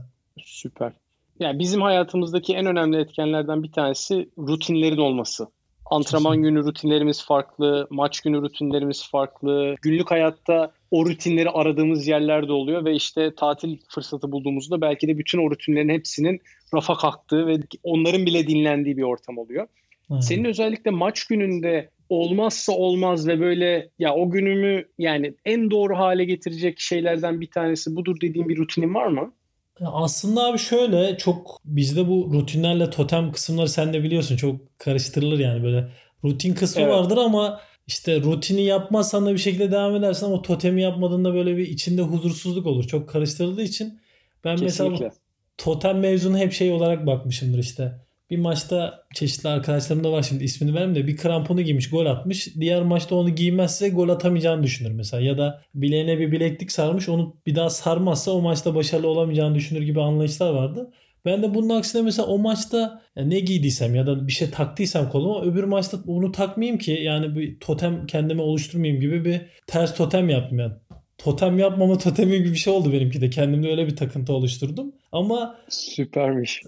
[0.45, 0.91] Süper.
[1.39, 5.47] Yani bizim hayatımızdaki en önemli etkenlerden bir tanesi rutinlerin olması.
[5.91, 6.49] Antrenman Kesinlikle.
[6.49, 9.75] günü rutinlerimiz farklı, maç günü rutinlerimiz farklı.
[9.81, 15.47] Günlük hayatta o rutinleri aradığımız yerlerde oluyor ve işte tatil fırsatı bulduğumuzda belki de bütün
[15.47, 16.41] o rutinlerin hepsinin
[16.73, 19.67] rafa kalktığı ve onların bile dinlendiği bir ortam oluyor.
[20.11, 20.23] Evet.
[20.23, 26.25] Senin özellikle maç gününde olmazsa olmaz ve böyle ya o günümü yani en doğru hale
[26.25, 29.33] getirecek şeylerden bir tanesi budur dediğin bir rutinin var mı?
[29.81, 35.63] Aslında abi şöyle çok bizde bu rutinlerle totem kısımları sen de biliyorsun çok karıştırılır yani
[35.63, 35.87] böyle
[36.23, 36.93] rutin kısmı evet.
[36.93, 41.67] vardır ama işte rutini yapmazsan da bir şekilde devam edersen ama totemi yapmadığında böyle bir
[41.67, 42.83] içinde huzursuzluk olur.
[42.83, 43.99] Çok karıştırıldığı için
[44.43, 44.91] ben Kesinlikle.
[44.91, 45.11] mesela
[45.57, 48.06] totem mevzunu hep şey olarak bakmışımdır işte.
[48.29, 52.55] Bir maçta çeşitli arkadaşlarım da var şimdi ismini vermem de bir kramponu giymiş gol atmış.
[52.59, 55.23] Diğer maçta onu giymezse gol atamayacağını düşünür mesela.
[55.23, 59.81] Ya da bileğine bir bileklik sarmış onu bir daha sarmazsa o maçta başarılı olamayacağını düşünür
[59.81, 60.91] gibi anlayışlar vardı.
[61.25, 65.41] Ben de bunun aksine mesela o maçta ne giydiysem ya da bir şey taktıysam koluma
[65.41, 70.59] öbür maçta onu takmayayım ki yani bir totem kendime oluşturmayayım gibi bir ters totem yaptım
[70.59, 70.73] yani
[71.17, 73.29] totem yapmama totemi gibi bir şey oldu benimki de.
[73.29, 74.93] Kendimde öyle bir takıntı oluşturdum.
[75.11, 76.61] Ama süpermiş.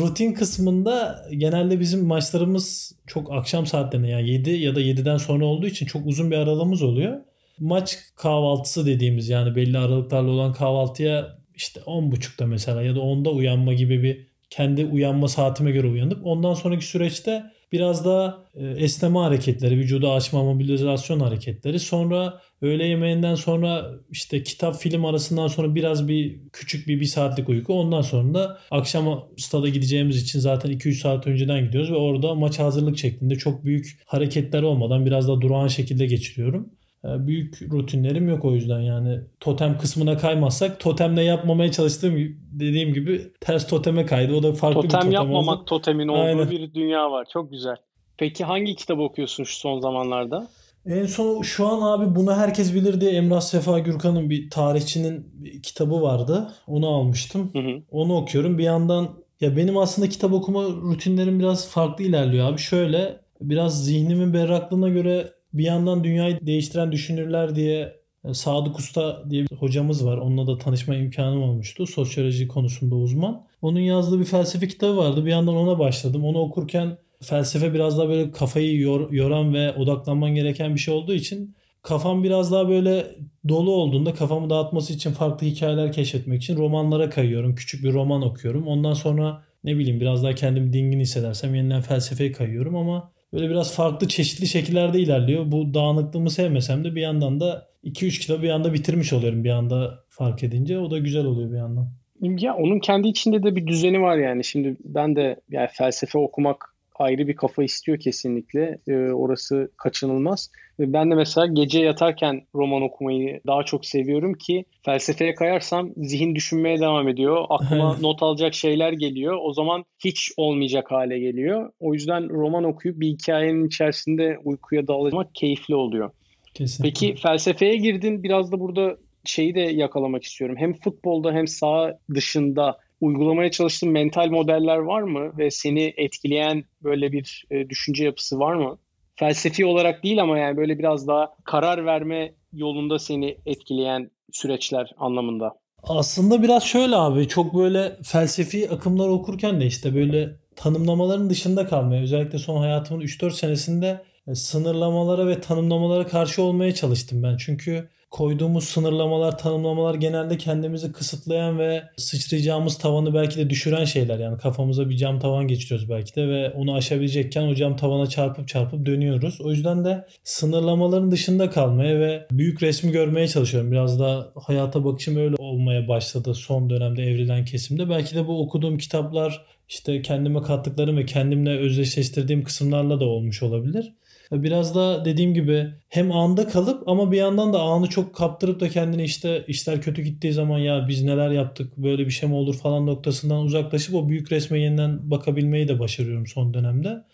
[0.00, 5.66] Rutin kısmında genelde bizim maçlarımız çok akşam saatlerinde yani 7 ya da 7'den sonra olduğu
[5.66, 7.20] için çok uzun bir aralığımız oluyor.
[7.58, 13.72] Maç kahvaltısı dediğimiz yani belli aralıklarla olan kahvaltıya işte 10.30'da mesela ya da 10'da uyanma
[13.72, 19.78] gibi bir kendi uyanma saatime göre uyanıp ondan sonraki süreçte biraz daha e, esneme hareketleri,
[19.78, 21.80] vücudu açma mobilizasyon hareketleri.
[21.80, 27.48] Sonra öğle yemeğinden sonra işte kitap film arasından sonra biraz bir küçük bir bir saatlik
[27.48, 27.74] uyku.
[27.74, 32.58] Ondan sonra da akşam stada gideceğimiz için zaten 2-3 saat önceden gidiyoruz ve orada maç
[32.58, 36.68] hazırlık şeklinde çok büyük hareketler olmadan biraz da durağan şekilde geçiriyorum.
[37.04, 42.14] E, büyük rutinlerim yok o yüzden yani totem kısmına kaymazsak totemle yapmamaya çalıştığım
[42.52, 44.34] dediğim gibi ters toteme kaydı.
[44.34, 45.64] O da farklı totem bir totem yapmamak oldu.
[45.64, 46.50] totemin olduğu Aynen.
[46.50, 47.26] bir dünya var.
[47.32, 47.76] Çok güzel.
[48.18, 50.48] Peki hangi kitabı okuyorsun şu son zamanlarda?
[50.86, 55.62] En son şu an abi bunu herkes bilir diye Emrah Sefa Gürkan'ın bir tarihçinin bir
[55.62, 56.52] kitabı vardı.
[56.66, 57.50] Onu almıştım.
[57.52, 57.82] Hı hı.
[57.90, 58.58] Onu okuyorum.
[58.58, 59.08] Bir yandan
[59.40, 62.58] ya benim aslında kitap okuma rutinlerim biraz farklı ilerliyor abi.
[62.58, 69.42] Şöyle biraz zihnimin berraklığına göre bir yandan dünyayı değiştiren düşünürler diye e, Sadık Usta diye
[69.42, 70.18] bir hocamız var.
[70.18, 71.86] Onunla da tanışma imkanım olmuştu.
[71.86, 73.46] Sosyoloji konusunda uzman.
[73.62, 75.24] Onun yazdığı bir felsefe kitabı vardı.
[75.24, 76.24] Bir yandan ona başladım.
[76.24, 81.14] Onu okurken felsefe biraz daha böyle kafayı yor, yoran ve odaklanman gereken bir şey olduğu
[81.14, 83.06] için kafam biraz daha böyle
[83.48, 87.54] dolu olduğunda kafamı dağıtması için farklı hikayeler keşfetmek için romanlara kayıyorum.
[87.54, 88.66] Küçük bir roman okuyorum.
[88.66, 93.74] Ondan sonra ne bileyim biraz daha kendimi dingin hissedersem yeniden felsefeye kayıyorum ama böyle biraz
[93.76, 95.52] farklı çeşitli şekillerde ilerliyor.
[95.52, 100.04] Bu dağınıklığımı sevmesem de bir yandan da 2-3 kitabı bir anda bitirmiş oluyorum bir anda
[100.08, 100.78] fark edince.
[100.78, 101.88] O da güzel oluyor bir yandan.
[102.20, 104.44] Ya onun kendi içinde de bir düzeni var yani.
[104.44, 108.78] Şimdi ben de yani felsefe okumak ayrı bir kafa istiyor kesinlikle.
[108.88, 110.50] E, orası kaçınılmaz.
[110.80, 116.34] Ve ben de mesela gece yatarken roman okumayı daha çok seviyorum ki felsefeye kayarsam zihin
[116.34, 117.44] düşünmeye devam ediyor.
[117.48, 119.38] Aklıma not alacak şeyler geliyor.
[119.42, 121.70] O zaman hiç olmayacak hale geliyor.
[121.80, 126.10] O yüzden roman okuyup bir hikayenin içerisinde uykuya dalmak keyifli oluyor.
[126.54, 126.90] Kesinlikle.
[126.90, 128.22] Peki felsefeye girdin.
[128.22, 130.56] Biraz da burada şeyi de yakalamak istiyorum.
[130.58, 137.12] Hem futbolda hem sağ dışında uygulamaya çalıştığın mental modeller var mı ve seni etkileyen böyle
[137.12, 138.78] bir e, düşünce yapısı var mı?
[139.16, 145.54] Felsefi olarak değil ama yani böyle biraz daha karar verme yolunda seni etkileyen süreçler anlamında.
[145.82, 152.02] Aslında biraz şöyle abi çok böyle felsefi akımlar okurken de işte böyle tanımlamaların dışında kalmaya
[152.02, 157.36] özellikle son hayatımın 3-4 senesinde e, sınırlamalara ve tanımlamalara karşı olmaya çalıştım ben.
[157.36, 164.18] Çünkü koyduğumuz sınırlamalar, tanımlamalar genelde kendimizi kısıtlayan ve sıçrayacağımız tavanı belki de düşüren şeyler.
[164.18, 168.48] Yani kafamıza bir cam tavan geçiriyoruz belki de ve onu aşabilecekken o cam tavana çarpıp
[168.48, 169.40] çarpıp dönüyoruz.
[169.40, 173.72] O yüzden de sınırlamaların dışında kalmaya ve büyük resmi görmeye çalışıyorum.
[173.72, 177.90] Biraz da hayata bakışım öyle olmaya başladı son dönemde evrilen kesimde.
[177.90, 183.92] Belki de bu okuduğum kitaplar işte kendime kattıklarım ve kendimle özdeşleştirdiğim kısımlarla da olmuş olabilir.
[184.32, 188.68] Biraz da dediğim gibi hem anda kalıp ama bir yandan da anı çok kaptırıp da
[188.68, 192.54] kendini işte işler kötü gittiği zaman ya biz neler yaptık böyle bir şey mi olur
[192.54, 197.04] falan noktasından uzaklaşıp o büyük resme yeniden bakabilmeyi de başarıyorum son dönemde.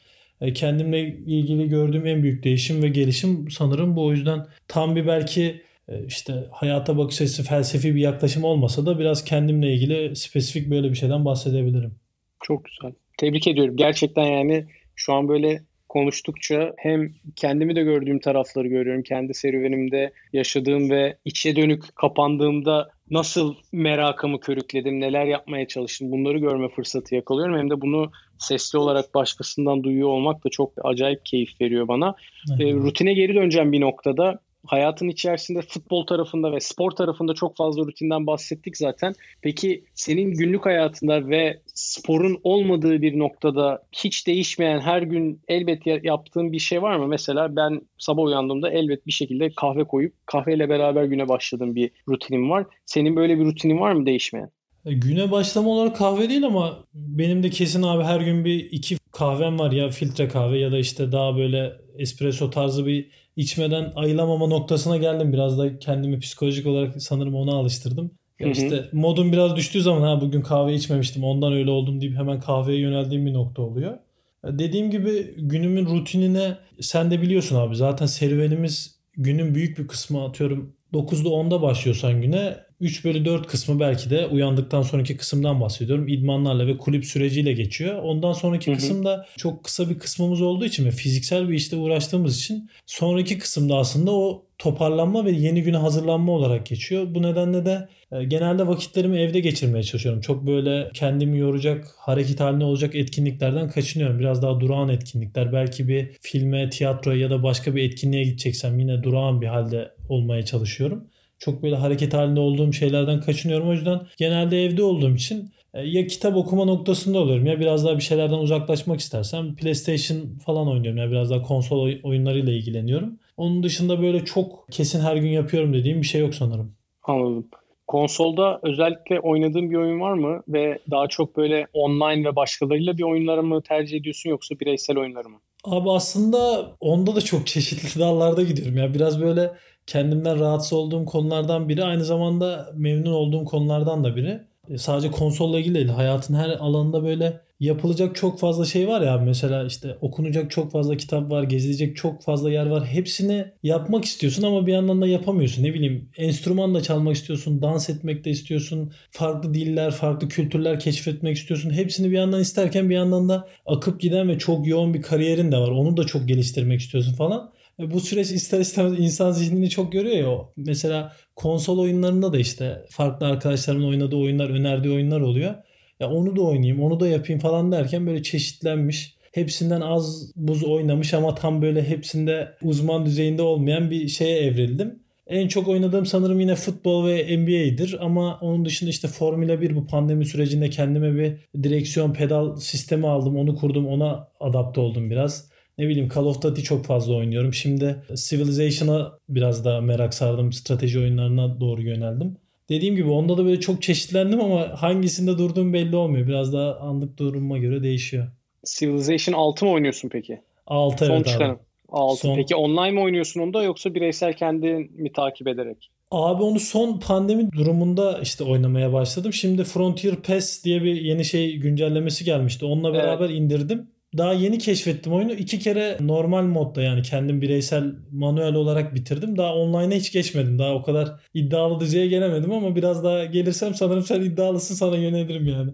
[0.40, 4.04] E, kendimle ilgili gördüğüm en büyük değişim ve gelişim sanırım bu.
[4.04, 8.98] O yüzden tam bir belki e, işte hayata bakış açısı felsefi bir yaklaşım olmasa da
[8.98, 11.94] biraz kendimle ilgili spesifik böyle bir şeyden bahsedebilirim.
[12.42, 12.92] Çok güzel.
[13.18, 13.76] Tebrik ediyorum.
[13.76, 19.02] Gerçekten yani şu an böyle konuştukça hem kendimi de gördüğüm tarafları görüyorum.
[19.02, 26.68] Kendi serüvenimde yaşadığım ve içe dönük kapandığımda nasıl merakımı körükledim, neler yapmaya çalıştım bunları görme
[26.68, 27.58] fırsatı yakalıyorum.
[27.58, 32.14] Hem de bunu sesli olarak başkasından duyuyor olmak da çok acayip keyif veriyor bana.
[32.60, 37.82] E, rutine geri döneceğim bir noktada hayatın içerisinde futbol tarafında ve spor tarafında çok fazla
[37.82, 39.14] rutinden bahsettik zaten.
[39.42, 46.52] Peki senin günlük hayatında ve sporun olmadığı bir noktada hiç değişmeyen her gün elbet yaptığın
[46.52, 47.06] bir şey var mı?
[47.08, 52.50] Mesela ben sabah uyandığımda elbet bir şekilde kahve koyup kahveyle beraber güne başladığım bir rutinim
[52.50, 52.66] var.
[52.86, 54.50] Senin böyle bir rutinin var mı değişmeyen?
[54.84, 58.99] E, güne başlama olarak kahve değil ama benim de kesin abi her gün bir iki
[59.12, 64.46] kahvem var ya filtre kahve ya da işte daha böyle espresso tarzı bir içmeden ayılamama
[64.46, 65.32] noktasına geldim.
[65.32, 68.10] Biraz da kendimi psikolojik olarak sanırım ona alıştırdım.
[68.40, 72.40] Ya işte modum biraz düştüğü zaman ha bugün kahve içmemiştim ondan öyle oldum deyip hemen
[72.40, 73.98] kahveye yöneldiğim bir nokta oluyor.
[74.44, 80.76] Dediğim gibi günümün rutinine sen de biliyorsun abi zaten serüvenimiz günün büyük bir kısmı atıyorum
[80.92, 86.08] 9'da 10'da başlıyorsan güne 3 bölü 4 kısmı belki de uyandıktan sonraki kısımdan bahsediyorum.
[86.08, 88.02] İdmanlarla ve kulüp süreciyle geçiyor.
[88.02, 88.76] Ondan sonraki hı hı.
[88.76, 93.76] kısımda çok kısa bir kısmımız olduğu için ve fiziksel bir işte uğraştığımız için sonraki kısımda
[93.76, 97.14] aslında o toparlanma ve yeni güne hazırlanma olarak geçiyor.
[97.14, 100.20] Bu nedenle de e, genelde vakitlerimi evde geçirmeye çalışıyorum.
[100.20, 104.18] Çok böyle kendimi yoracak, hareket haline olacak etkinliklerden kaçınıyorum.
[104.18, 105.52] Biraz daha durağan etkinlikler.
[105.52, 110.44] Belki bir filme, tiyatroya ya da başka bir etkinliğe gideceksem yine durağan bir halde olmaya
[110.44, 111.04] çalışıyorum
[111.40, 113.68] çok böyle hareket halinde olduğum şeylerden kaçınıyorum.
[113.68, 117.96] O yüzden genelde evde olduğum için e, ya kitap okuma noktasında oluyorum ya biraz daha
[117.96, 123.18] bir şeylerden uzaklaşmak istersem PlayStation falan oynuyorum ya biraz daha konsol oyunlarıyla ilgileniyorum.
[123.36, 126.74] Onun dışında böyle çok kesin her gün yapıyorum dediğim bir şey yok sanırım.
[127.02, 127.48] Anladım.
[127.86, 133.02] Konsolda özellikle oynadığın bir oyun var mı ve daha çok böyle online ve başkalarıyla bir
[133.02, 135.38] oyunları mı tercih ediyorsun yoksa bireysel oyunları mı?
[135.64, 138.94] Abi aslında onda da çok çeşitli dallarda gidiyorum ya.
[138.94, 139.50] Biraz böyle
[139.86, 141.84] kendimden rahatsız olduğum konulardan biri.
[141.84, 144.40] Aynı zamanda memnun olduğum konulardan da biri.
[144.68, 145.88] E, sadece konsolla ilgili değil.
[145.88, 150.96] Hayatın her alanında böyle yapılacak çok fazla şey var ya mesela işte okunacak çok fazla
[150.96, 152.86] kitap var, gezilecek çok fazla yer var.
[152.86, 155.62] Hepsini yapmak istiyorsun ama bir yandan da yapamıyorsun.
[155.62, 158.92] Ne bileyim enstrüman da çalmak istiyorsun, dans etmek de istiyorsun.
[159.10, 161.70] Farklı diller, farklı kültürler keşfetmek istiyorsun.
[161.70, 165.56] Hepsini bir yandan isterken bir yandan da akıp giden ve çok yoğun bir kariyerin de
[165.56, 165.70] var.
[165.70, 167.50] Onu da çok geliştirmek istiyorsun falan.
[167.80, 170.38] E, bu süreç ister istemez insan zihnini çok görüyor ya.
[170.56, 175.54] Mesela konsol oyunlarında da işte farklı arkadaşlarımın oynadığı oyunlar, önerdiği oyunlar oluyor.
[176.00, 179.20] Ya onu da oynayayım, onu da yapayım falan derken böyle çeşitlenmiş.
[179.32, 184.98] hepsinden az buz oynamış ama tam böyle hepsinde uzman düzeyinde olmayan bir şeye evrildim.
[185.26, 189.86] En çok oynadığım sanırım yine futbol ve NBA'dir ama onun dışında işte Formula 1 bu
[189.86, 193.36] pandemi sürecinde kendime bir direksiyon pedal sistemi aldım.
[193.36, 195.49] Onu kurdum ona adapte oldum biraz.
[195.80, 197.54] Ne bileyim Call of Duty çok fazla oynuyorum.
[197.54, 200.52] Şimdi Civilization'a biraz daha merak sardım.
[200.52, 202.36] Strateji oyunlarına doğru yöneldim.
[202.68, 206.26] Dediğim gibi onda da böyle çok çeşitlendim ama hangisinde durduğum belli olmuyor.
[206.26, 208.26] Biraz daha anlık duruma göre değişiyor.
[208.64, 210.40] Civilization 6 mı oynuyorsun peki?
[210.66, 211.58] 6 evet Son abi.
[211.88, 212.20] 6.
[212.20, 212.36] Son...
[212.36, 215.90] Peki online mi oynuyorsun onda yoksa bireysel kendin mi takip ederek?
[216.10, 219.32] Abi onu son pandemi durumunda işte oynamaya başladım.
[219.32, 222.64] Şimdi Frontier Pass diye bir yeni şey güncellemesi gelmişti.
[222.64, 223.38] Onunla beraber evet.
[223.38, 225.32] indirdim daha yeni keşfettim oyunu.
[225.32, 229.36] İki kere normal modda yani kendim bireysel manuel olarak bitirdim.
[229.36, 230.58] Daha online'a hiç geçmedim.
[230.58, 235.48] Daha o kadar iddialı düzeye gelemedim ama biraz daha gelirsem sanırım sen iddialısın sana yönelirim
[235.48, 235.70] yani.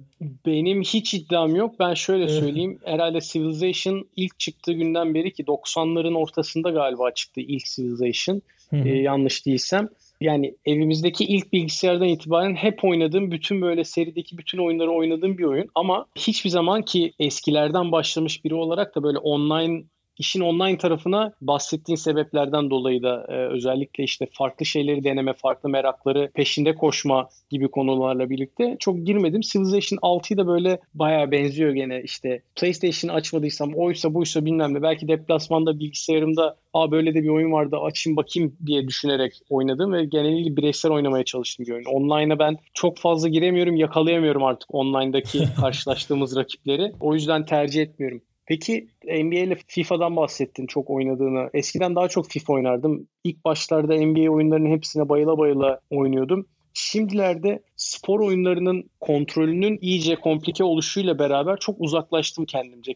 [0.46, 1.74] Benim hiç iddiam yok.
[1.80, 2.78] Ben şöyle söyleyeyim.
[2.84, 8.42] Herhalde Civilization ilk çıktığı günden beri ki 90'ların ortasında galiba çıktı ilk Civilization.
[8.72, 9.88] Ee, yanlış değilsem
[10.20, 15.68] yani evimizdeki ilk bilgisayardan itibaren hep oynadığım bütün böyle serideki bütün oyunları oynadığım bir oyun.
[15.74, 19.84] Ama hiçbir zaman ki eskilerden başlamış biri olarak da böyle online
[20.18, 26.30] işin online tarafına bahsettiğin sebeplerden dolayı da e, özellikle işte farklı şeyleri deneme, farklı merakları
[26.34, 29.40] peşinde koşma gibi konularla birlikte çok girmedim.
[29.40, 35.08] Civilization 6'yı da böyle bayağı benziyor gene işte PlayStation açmadıysam oysa buysa bilmem ne belki
[35.08, 40.56] deplasmanda bilgisayarımda aa böyle de bir oyun vardı açayım bakayım diye düşünerek oynadım ve genellikle
[40.56, 41.84] bireysel oynamaya çalıştım bir oyun.
[41.84, 46.92] Online'a ben çok fazla giremiyorum, yakalayamıyorum artık online'daki karşılaştığımız rakipleri.
[47.00, 48.22] O yüzden tercih etmiyorum.
[48.46, 51.50] Peki NBA ile FIFA'dan bahsettin çok oynadığını.
[51.54, 53.08] Eskiden daha çok FIFA oynardım.
[53.24, 56.46] İlk başlarda NBA oyunlarının hepsine bayıla bayıla oynuyordum.
[56.74, 62.92] Şimdilerde spor oyunlarının kontrolünün iyice komplike oluşuyla beraber çok uzaklaştım kendimce.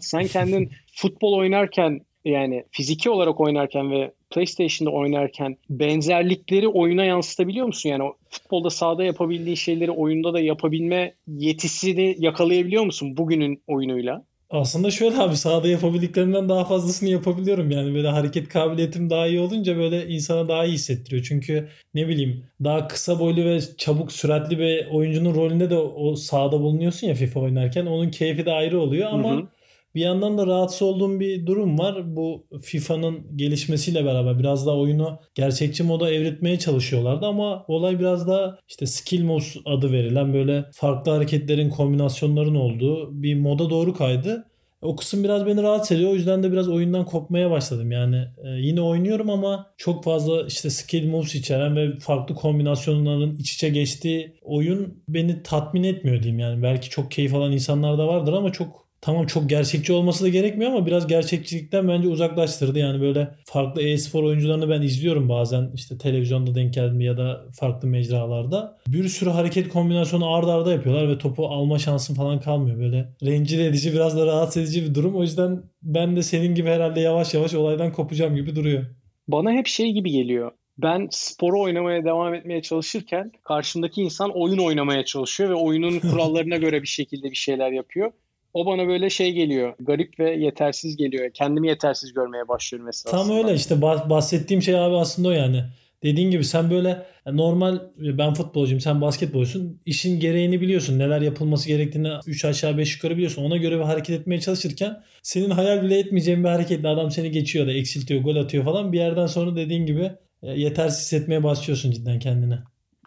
[0.00, 7.90] Sen kendin futbol oynarken yani fiziki olarak oynarken ve PlayStation'da oynarken benzerlikleri oyuna yansıtabiliyor musun?
[7.90, 14.24] Yani futbolda sahada yapabildiğin şeyleri oyunda da yapabilme yetisini yakalayabiliyor musun bugünün oyunuyla?
[14.54, 17.70] Aslında şöyle abi sahada yapabildiklerimden daha fazlasını yapabiliyorum.
[17.70, 21.24] Yani böyle hareket kabiliyetim daha iyi olunca böyle insana daha iyi hissettiriyor.
[21.28, 26.60] Çünkü ne bileyim daha kısa boylu ve çabuk süratli bir oyuncunun rolünde de o sahada
[26.60, 27.86] bulunuyorsun ya FIFA oynarken.
[27.86, 29.48] Onun keyfi de ayrı oluyor ama hı hı.
[29.94, 32.16] Bir yandan da rahatsız olduğum bir durum var.
[32.16, 38.58] Bu FIFA'nın gelişmesiyle beraber biraz daha oyunu gerçekçi moda evritmeye çalışıyorlardı ama olay biraz daha
[38.68, 44.46] işte skill mods adı verilen böyle farklı hareketlerin kombinasyonların olduğu bir moda doğru kaydı.
[44.84, 46.10] O kısım biraz beni rahatsız ediyor.
[46.10, 47.92] O yüzden de biraz oyundan kopmaya başladım.
[47.92, 53.54] Yani e, yine oynuyorum ama çok fazla işte skill moves içeren ve farklı kombinasyonların iç
[53.54, 56.38] içe geçtiği oyun beni tatmin etmiyor diyeyim.
[56.38, 60.28] Yani belki çok keyif alan insanlar da vardır ama çok tamam çok gerçekçi olması da
[60.28, 62.78] gerekmiyor ama biraz gerçekçilikten bence uzaklaştırdı.
[62.78, 67.88] Yani böyle farklı e-spor oyuncularını ben izliyorum bazen işte televizyonda denk geldim ya da farklı
[67.88, 68.78] mecralarda.
[68.86, 72.78] Bir sürü hareket kombinasyonu ardarda arda yapıyorlar ve topu alma şansın falan kalmıyor.
[72.78, 75.16] Böyle rencide edici biraz da rahatsız edici bir durum.
[75.16, 78.84] O yüzden ben de senin gibi herhalde yavaş yavaş olaydan kopacağım gibi duruyor.
[79.28, 85.04] Bana hep şey gibi geliyor ben sporu oynamaya devam etmeye çalışırken karşımdaki insan oyun oynamaya
[85.04, 88.12] çalışıyor ve oyunun kurallarına göre bir şekilde bir şeyler yapıyor
[88.54, 89.74] o bana böyle şey geliyor.
[89.80, 91.30] Garip ve yetersiz geliyor.
[91.34, 93.16] Kendimi yetersiz görmeye başlıyorum mesela.
[93.16, 95.64] Tam öyle işte bahsettiğim şey abi aslında o yani.
[96.02, 99.80] Dediğin gibi sen böyle normal ben futbolcuyum sen basketbolcusun.
[99.86, 100.98] İşin gereğini biliyorsun.
[100.98, 103.44] Neler yapılması gerektiğini 3 aşağı 5 yukarı biliyorsun.
[103.44, 107.66] Ona göre bir hareket etmeye çalışırken senin hayal bile etmeyeceğin bir hareketle adam seni geçiyor
[107.66, 108.92] da eksiltiyor, gol atıyor falan.
[108.92, 110.12] Bir yerden sonra dediğin gibi
[110.42, 112.58] e, yetersiz hissetmeye başlıyorsun cidden kendine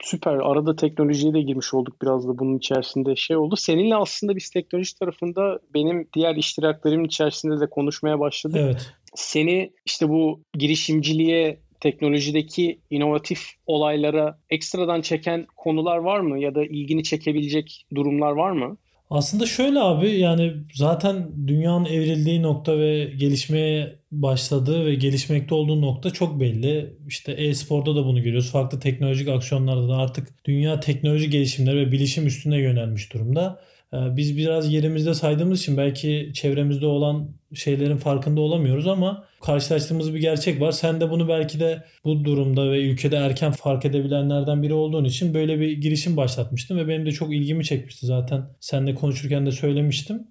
[0.01, 0.33] süper.
[0.33, 3.55] Arada teknolojiye de girmiş olduk biraz da bunun içerisinde şey oldu.
[3.55, 8.57] Seninle aslında biz teknoloji tarafında benim diğer iştiraklerimin içerisinde de konuşmaya başladık.
[8.61, 8.93] Evet.
[9.15, 17.03] Seni işte bu girişimciliğe teknolojideki inovatif olaylara ekstradan çeken konular var mı ya da ilgini
[17.03, 18.77] çekebilecek durumlar var mı?
[19.09, 26.09] Aslında şöyle abi yani zaten dünyanın evrildiği nokta ve gelişmeye başladığı ve gelişmekte olduğu nokta
[26.09, 26.97] çok belli.
[27.07, 28.51] İşte e-sporda da bunu görüyoruz.
[28.51, 33.61] Farklı teknolojik aksiyonlarda da artık dünya teknoloji gelişimleri ve bilişim üstüne yönelmiş durumda.
[33.93, 40.19] Ee, biz biraz yerimizde saydığımız için belki çevremizde olan şeylerin farkında olamıyoruz ama karşılaştığımız bir
[40.19, 40.71] gerçek var.
[40.71, 45.33] Sen de bunu belki de bu durumda ve ülkede erken fark edebilenlerden biri olduğun için
[45.33, 48.45] böyle bir girişim başlatmıştım ve benim de çok ilgimi çekmişti zaten.
[48.59, 50.27] Seninle konuşurken de söylemiştim.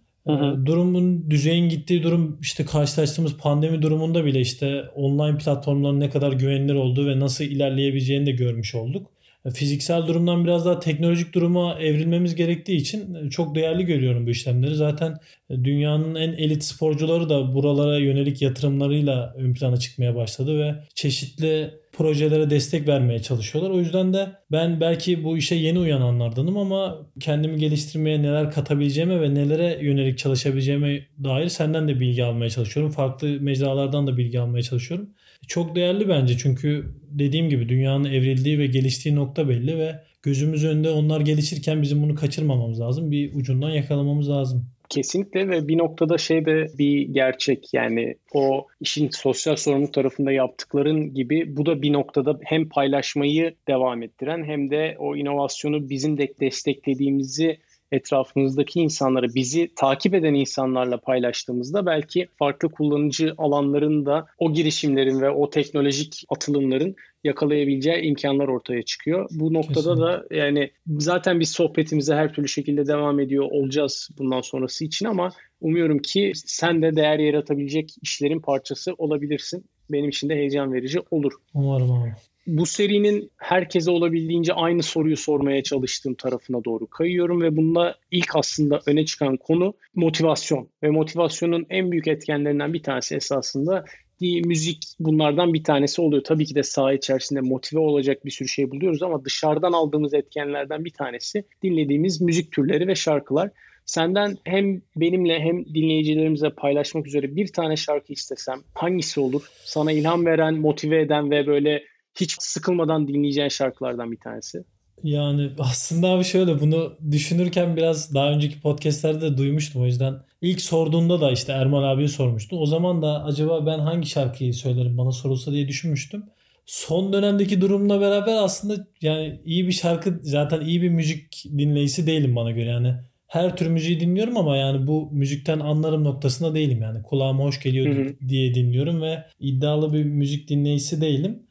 [0.66, 6.74] Durumun düzeyin gittiği durum işte karşılaştığımız pandemi durumunda bile işte online platformların ne kadar güvenilir
[6.74, 9.06] olduğu ve nasıl ilerleyebileceğini de görmüş olduk.
[9.54, 14.74] fiziksel durumdan biraz daha teknolojik duruma evrilmemiz gerektiği için çok değerli görüyorum bu işlemleri.
[14.74, 15.16] Zaten
[15.50, 22.50] dünyanın en elit sporcuları da buralara yönelik yatırımlarıyla ön plana çıkmaya başladı ve çeşitli projelere
[22.50, 23.70] destek vermeye çalışıyorlar.
[23.70, 29.34] O yüzden de ben belki bu işe yeni uyananlardanım ama kendimi geliştirmeye neler katabileceğime ve
[29.34, 32.92] nelere yönelik çalışabileceğime dair senden de bilgi almaya çalışıyorum.
[32.92, 35.10] Farklı mecralardan da bilgi almaya çalışıyorum.
[35.48, 40.90] Çok değerli bence çünkü dediğim gibi dünyanın evrildiği ve geliştiği nokta belli ve gözümüz önünde
[40.90, 43.10] onlar gelişirken bizim bunu kaçırmamamız lazım.
[43.10, 44.70] Bir ucundan yakalamamız lazım.
[44.88, 47.74] Kesinlikle ve bir noktada şey de bir gerçek.
[47.74, 54.02] Yani o işin sosyal sorumluluk tarafında yaptıkların gibi bu da bir noktada hem paylaşmayı devam
[54.02, 57.58] ettiren hem de o inovasyonu bizim de desteklediğimizi
[57.92, 65.30] etrafımızdaki insanları, bizi takip eden insanlarla paylaştığımızda belki farklı kullanıcı alanların da o girişimlerin ve
[65.30, 69.28] o teknolojik atılımların yakalayabileceği imkanlar ortaya çıkıyor.
[69.30, 70.02] Bu noktada Kesinlikle.
[70.02, 75.30] da yani zaten biz sohbetimize her türlü şekilde devam ediyor olacağız bundan sonrası için ama
[75.60, 79.64] umuyorum ki sen de değer yaratabilecek işlerin parçası olabilirsin.
[79.90, 81.32] Benim için de heyecan verici olur.
[81.54, 82.14] Umarım abi
[82.46, 88.80] bu serinin herkese olabildiğince aynı soruyu sormaya çalıştığım tarafına doğru kayıyorum ve bunda ilk aslında
[88.86, 93.84] öne çıkan konu motivasyon ve motivasyonun en büyük etkenlerinden bir tanesi esasında
[94.20, 96.24] müzik bunlardan bir tanesi oluyor.
[96.24, 100.84] Tabii ki de saha içerisinde motive olacak bir sürü şey buluyoruz ama dışarıdan aldığımız etkenlerden
[100.84, 103.50] bir tanesi dinlediğimiz müzik türleri ve şarkılar.
[103.86, 109.50] Senden hem benimle hem dinleyicilerimize paylaşmak üzere bir tane şarkı istesem hangisi olur?
[109.64, 111.82] Sana ilham veren, motive eden ve böyle
[112.20, 114.64] hiç sıkılmadan dinleyeceğin şarkılardan bir tanesi.
[115.02, 120.14] Yani aslında abi şöyle bunu düşünürken biraz daha önceki podcastlerde de duymuştum o yüzden.
[120.40, 122.58] ilk sorduğunda da işte Erman abiye sormuştu.
[122.58, 126.24] O zaman da acaba ben hangi şarkıyı söylerim bana sorulsa diye düşünmüştüm.
[126.66, 132.36] Son dönemdeki durumla beraber aslında yani iyi bir şarkı zaten iyi bir müzik dinleyicisi değilim
[132.36, 132.94] bana göre yani.
[133.26, 137.02] Her tür müziği dinliyorum ama yani bu müzikten anlarım noktasında değilim yani.
[137.02, 138.28] Kulağıma hoş geliyor hı hı.
[138.28, 141.45] diye dinliyorum ve iddialı bir müzik dinleyicisi değilim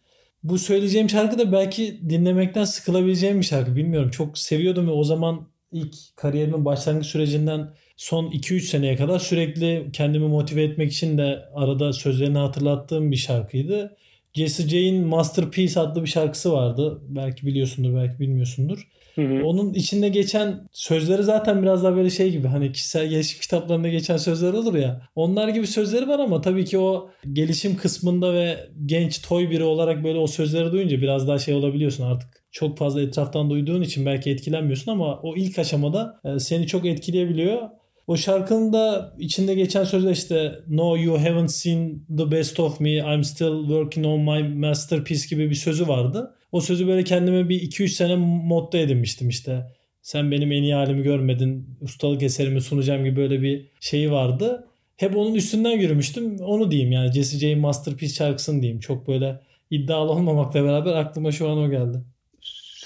[0.50, 3.76] bu söyleyeceğim şarkı da belki dinlemekten sıkılabileceğim bir şarkı.
[3.76, 4.10] Bilmiyorum.
[4.10, 10.28] Çok seviyordum ve o zaman ilk kariyerimin başlangıç sürecinden son 2-3 seneye kadar sürekli kendimi
[10.28, 13.98] motive etmek için de arada sözlerini hatırlattığım bir şarkıydı.
[14.34, 17.02] Jesse J'in Masterpiece adlı bir şarkısı vardı.
[17.08, 18.88] Belki biliyorsundur, belki bilmiyorsundur.
[19.16, 19.46] Hı hı.
[19.46, 24.18] Onun içinde geçen sözleri zaten biraz daha böyle şey gibi hani kişisel gelişim kitaplarında geçen
[24.18, 25.02] sözler olur ya.
[25.16, 30.04] Onlar gibi sözleri var ama tabii ki o gelişim kısmında ve genç toy biri olarak
[30.04, 34.30] böyle o sözleri duyunca biraz daha şey olabiliyorsun artık çok fazla etraftan duyduğun için belki
[34.30, 37.62] etkilenmiyorsun ama o ilk aşamada e, seni çok etkileyebiliyor.
[38.08, 42.92] O şarkının da içinde geçen sözler işte No you haven't seen the best of me
[42.92, 46.36] I'm still working on my masterpiece gibi bir sözü vardı.
[46.56, 49.66] O sözü böyle kendime bir 2-3 sene modda edinmiştim işte.
[50.02, 51.78] Sen benim en iyi halimi görmedin.
[51.82, 54.68] Ustalık eserimi sunacağım gibi böyle bir şeyi vardı.
[54.98, 56.40] Hep onun üstünden yürümüştüm.
[56.40, 58.80] Onu diyeyim yani Jesse J Masterpiece şarkısını diyeyim.
[58.80, 59.40] Çok böyle
[59.70, 61.98] iddialı olmamakla beraber aklıma şu an o geldi.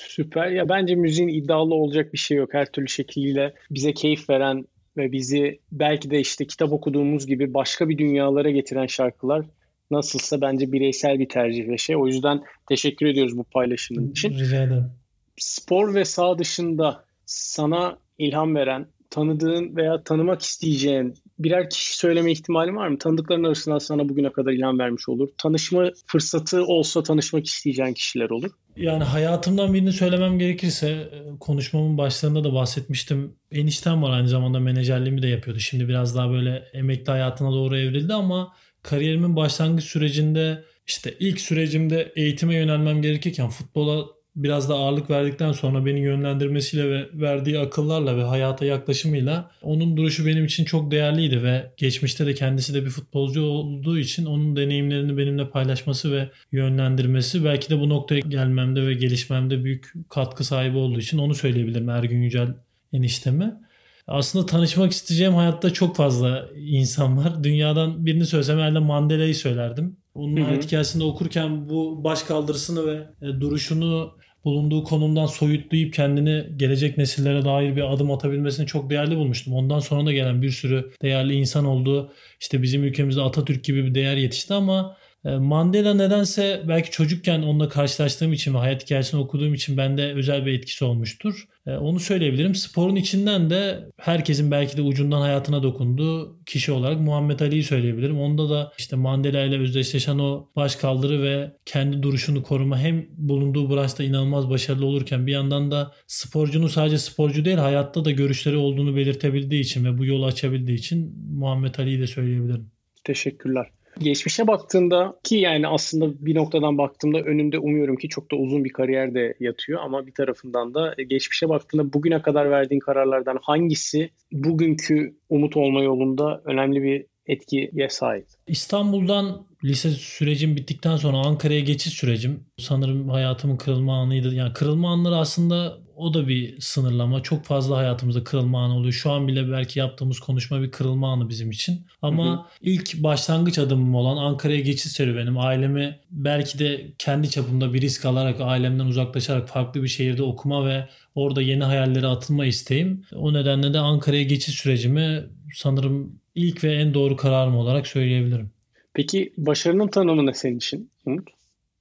[0.07, 0.51] Süper.
[0.51, 2.53] Ya bence müziğin iddialı olacak bir şey yok.
[2.53, 4.65] Her türlü şekliyle bize keyif veren
[4.97, 9.45] ve bizi belki de işte kitap okuduğumuz gibi başka bir dünyalara getiren şarkılar
[9.91, 11.95] nasılsa bence bireysel bir tercih ve şey.
[11.95, 14.29] O yüzden teşekkür ediyoruz bu paylaşımın için.
[14.29, 14.91] Rica ederim.
[15.37, 22.75] Spor ve sağ dışında sana ilham veren, tanıdığın veya tanımak isteyeceğin birer kişi söyleme ihtimali
[22.75, 22.97] var mı?
[22.97, 25.29] Tanıdıkların arasından sana bugüne kadar ilham vermiş olur.
[25.37, 28.51] Tanışma fırsatı olsa tanışmak isteyeceğin kişiler olur.
[28.77, 31.09] Yani hayatımdan birini söylemem gerekirse
[31.39, 33.35] konuşmamın başlarında da bahsetmiştim.
[33.51, 35.59] Eniştem var aynı zamanda menajerliğimi de yapıyordu.
[35.59, 38.53] Şimdi biraz daha böyle emekli hayatına doğru evrildi ama
[38.83, 44.05] kariyerimin başlangıç sürecinde işte ilk sürecimde eğitime yönelmem gerekirken futbola
[44.35, 50.25] biraz da ağırlık verdikten sonra beni yönlendirmesiyle ve verdiği akıllarla ve hayata yaklaşımıyla onun duruşu
[50.25, 55.17] benim için çok değerliydi ve geçmişte de kendisi de bir futbolcu olduğu için onun deneyimlerini
[55.17, 60.99] benimle paylaşması ve yönlendirmesi belki de bu noktaya gelmemde ve gelişmemde büyük katkı sahibi olduğu
[60.99, 62.55] için onu söyleyebilirim Ergün Yücel
[62.93, 63.68] enişteme.
[64.09, 67.43] Aslında tanışmak isteyeceğim hayatta çok fazla insan var.
[67.43, 69.97] Dünyadan birini söylesem herhalde Mandela'yı söylerdim.
[70.15, 74.11] Onun hı hayat hikayesinde okurken bu baş kaldırısını ve e, duruşunu
[74.45, 79.53] bulunduğu konumdan soyutlayıp kendini gelecek nesillere dair bir adım atabilmesini çok değerli bulmuştum.
[79.53, 82.11] Ondan sonra da gelen bir sürü değerli insan oldu.
[82.39, 88.33] İşte bizim ülkemizde Atatürk gibi bir değer yetişti ama Mandela nedense belki çocukken onunla karşılaştığım
[88.33, 91.47] için ve hayat hikayesini okuduğum için bende özel bir etkisi olmuştur.
[91.67, 92.55] E, onu söyleyebilirim.
[92.55, 98.19] Sporun içinden de herkesin belki de ucundan hayatına dokunduğu kişi olarak Muhammed Ali'yi söyleyebilirim.
[98.19, 103.75] Onda da işte Mandela ile özdeşleşen o baş kaldırı ve kendi duruşunu koruma hem bulunduğu
[103.75, 108.95] branşta inanılmaz başarılı olurken bir yandan da sporcunun sadece sporcu değil hayatta da görüşleri olduğunu
[108.95, 112.71] belirtebildiği için ve bu yolu açabildiği için Muhammed Ali'yi de söyleyebilirim.
[113.03, 113.67] Teşekkürler.
[113.99, 118.73] Geçmişe baktığında ki yani aslında bir noktadan baktığımda önünde umuyorum ki çok da uzun bir
[118.73, 125.15] kariyer de yatıyor ama bir tarafından da geçmişe baktığında bugüne kadar verdiğin kararlardan hangisi bugünkü
[125.29, 128.25] umut olma yolunda önemli bir etkiye sahip?
[128.47, 134.35] İstanbul'dan lise sürecim bittikten sonra Ankara'ya geçiş sürecim sanırım hayatımın kırılma anıydı.
[134.35, 137.23] Yani kırılma anları aslında o da bir sınırlama.
[137.23, 138.93] Çok fazla hayatımızda kırılma anı oluyor.
[138.93, 141.85] Şu an bile belki yaptığımız konuşma bir kırılma anı bizim için.
[142.01, 142.45] Ama hı hı.
[142.61, 145.37] ilk başlangıç adımım olan Ankara'ya geçiş serüvenim.
[145.37, 150.87] Ailemi belki de kendi çapımda bir risk alarak ailemden uzaklaşarak farklı bir şehirde okuma ve
[151.15, 153.05] orada yeni hayallere atılma isteğim.
[153.15, 155.23] O nedenle de Ankara'ya geçiş sürecimi
[155.55, 158.51] sanırım ilk ve en doğru kararım olarak söyleyebilirim.
[158.93, 161.29] Peki başarının tanımı ne senin için Umut?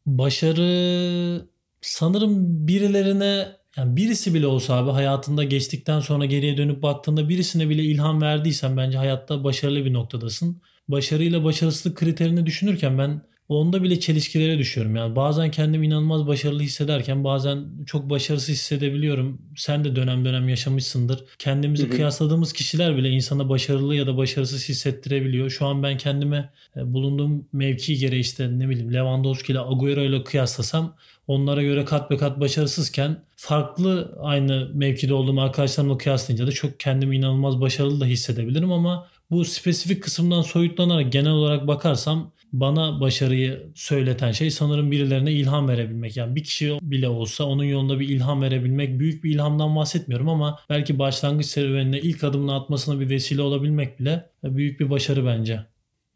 [0.06, 1.46] Başarı
[1.80, 7.82] sanırım birilerine yani birisi bile olsa abi hayatında geçtikten sonra geriye dönüp baktığında birisine bile
[7.84, 10.62] ilham verdiysen bence hayatta başarılı bir noktadasın.
[10.88, 14.96] Başarıyla başarısızlık kriterini düşünürken ben onda bile çelişkilere düşüyorum.
[14.96, 19.42] Yani bazen kendimi inanılmaz başarılı hissederken bazen çok başarısız hissedebiliyorum.
[19.56, 21.24] Sen de dönem dönem yaşamışsındır.
[21.38, 21.90] Kendimizi hı hı.
[21.90, 25.50] kıyasladığımız kişiler bile insana başarılı ya da başarısız hissettirebiliyor.
[25.50, 30.24] Şu an ben kendime e, bulunduğum mevki gereği işte ne bileyim Lewandowski ile Agüero ile
[30.24, 30.96] kıyaslasam
[31.26, 37.16] onlara göre kat be kat başarısızken farklı aynı mevkide olduğum arkadaşlarımla kıyaslayınca da çok kendimi
[37.16, 44.32] inanılmaz başarılı da hissedebilirim ama bu spesifik kısımdan soyutlanarak genel olarak bakarsam bana başarıyı söyleten
[44.32, 46.16] şey sanırım birilerine ilham verebilmek.
[46.16, 48.98] Yani bir kişi bile olsa onun yolunda bir ilham verebilmek.
[48.98, 54.30] Büyük bir ilhamdan bahsetmiyorum ama belki başlangıç serüvenine ilk adımını atmasına bir vesile olabilmek bile
[54.44, 55.60] büyük bir başarı bence.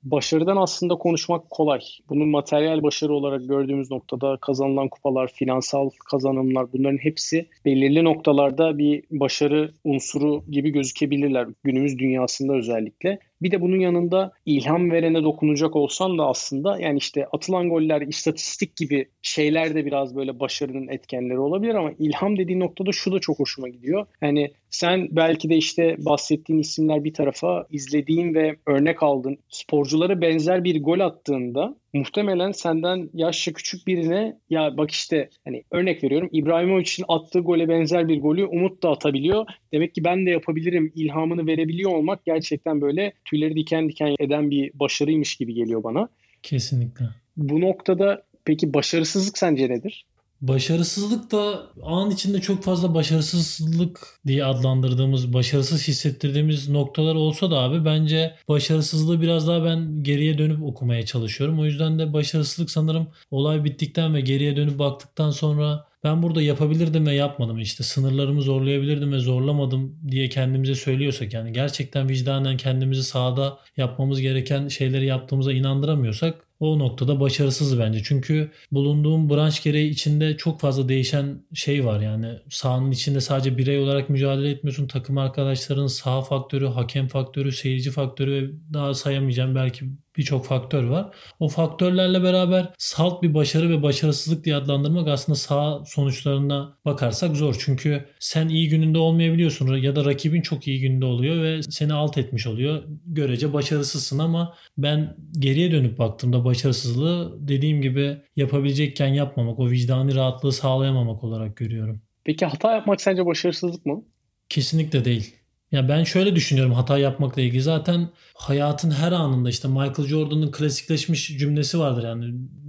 [0.02, 1.80] Başarıdan aslında konuşmak kolay.
[2.08, 9.04] Bunun materyal başarı olarak gördüğümüz noktada kazanılan kupalar, finansal kazanımlar bunların hepsi belirli noktalarda bir
[9.10, 13.18] başarı unsuru gibi gözükebilirler günümüz dünyasında özellikle.
[13.42, 18.76] Bir de bunun yanında ilham verene dokunacak olsan da aslında yani işte atılan goller, istatistik
[18.76, 23.38] gibi şeyler de biraz böyle başarının etkenleri olabilir ama ilham dediği noktada şu da çok
[23.38, 24.06] hoşuma gidiyor.
[24.22, 30.64] Yani sen belki de işte bahsettiğin isimler bir tarafa izlediğin ve örnek aldığın sporculara benzer
[30.64, 37.04] bir gol attığında muhtemelen senden yaşça küçük birine ya bak işte hani örnek veriyorum İbrahimovic'in
[37.08, 39.46] attığı gole benzer bir golü Umut da atabiliyor.
[39.72, 44.70] Demek ki ben de yapabilirim ilhamını verebiliyor olmak gerçekten böyle tüyleri diken diken eden bir
[44.74, 46.08] başarıymış gibi geliyor bana.
[46.42, 47.04] Kesinlikle.
[47.36, 50.06] Bu noktada peki başarısızlık sence nedir?
[50.42, 57.84] Başarısızlık da an içinde çok fazla başarısızlık diye adlandırdığımız, başarısız hissettirdiğimiz noktalar olsa da abi
[57.84, 61.60] bence başarısızlığı biraz daha ben geriye dönüp okumaya çalışıyorum.
[61.60, 67.06] O yüzden de başarısızlık sanırım olay bittikten ve geriye dönüp baktıktan sonra ben burada yapabilirdim
[67.06, 73.58] ve yapmadım işte sınırlarımı zorlayabilirdim ve zorlamadım diye kendimize söylüyorsak yani gerçekten vicdanen kendimizi sahada
[73.76, 78.02] yapmamız gereken şeyleri yaptığımıza inandıramıyorsak o noktada başarısız bence.
[78.04, 82.26] Çünkü bulunduğum branş gereği içinde çok fazla değişen şey var yani.
[82.50, 84.86] Sahanın içinde sadece birey olarak mücadele etmiyorsun.
[84.86, 89.84] Takım arkadaşların saha faktörü, hakem faktörü, seyirci faktörü daha sayamayacağım belki
[90.16, 91.14] birçok faktör var.
[91.40, 97.56] O faktörlerle beraber salt bir başarı ve başarısızlık diye adlandırmak aslında sağ sonuçlarına bakarsak zor.
[97.58, 102.18] Çünkü sen iyi gününde olmayabiliyorsun ya da rakibin çok iyi gününde oluyor ve seni alt
[102.18, 102.82] etmiş oluyor.
[103.06, 110.52] Görece başarısızsın ama ben geriye dönüp baktığımda başarısızlığı dediğim gibi yapabilecekken yapmamak, o vicdani rahatlığı
[110.52, 112.02] sağlayamamak olarak görüyorum.
[112.24, 114.04] Peki hata yapmak sence başarısızlık mı?
[114.48, 115.41] Kesinlikle değil.
[115.72, 117.62] Ya ben şöyle düşünüyorum hata yapmakla ilgili.
[117.62, 122.24] Zaten hayatın her anında işte Michael Jordan'ın klasikleşmiş cümlesi vardır yani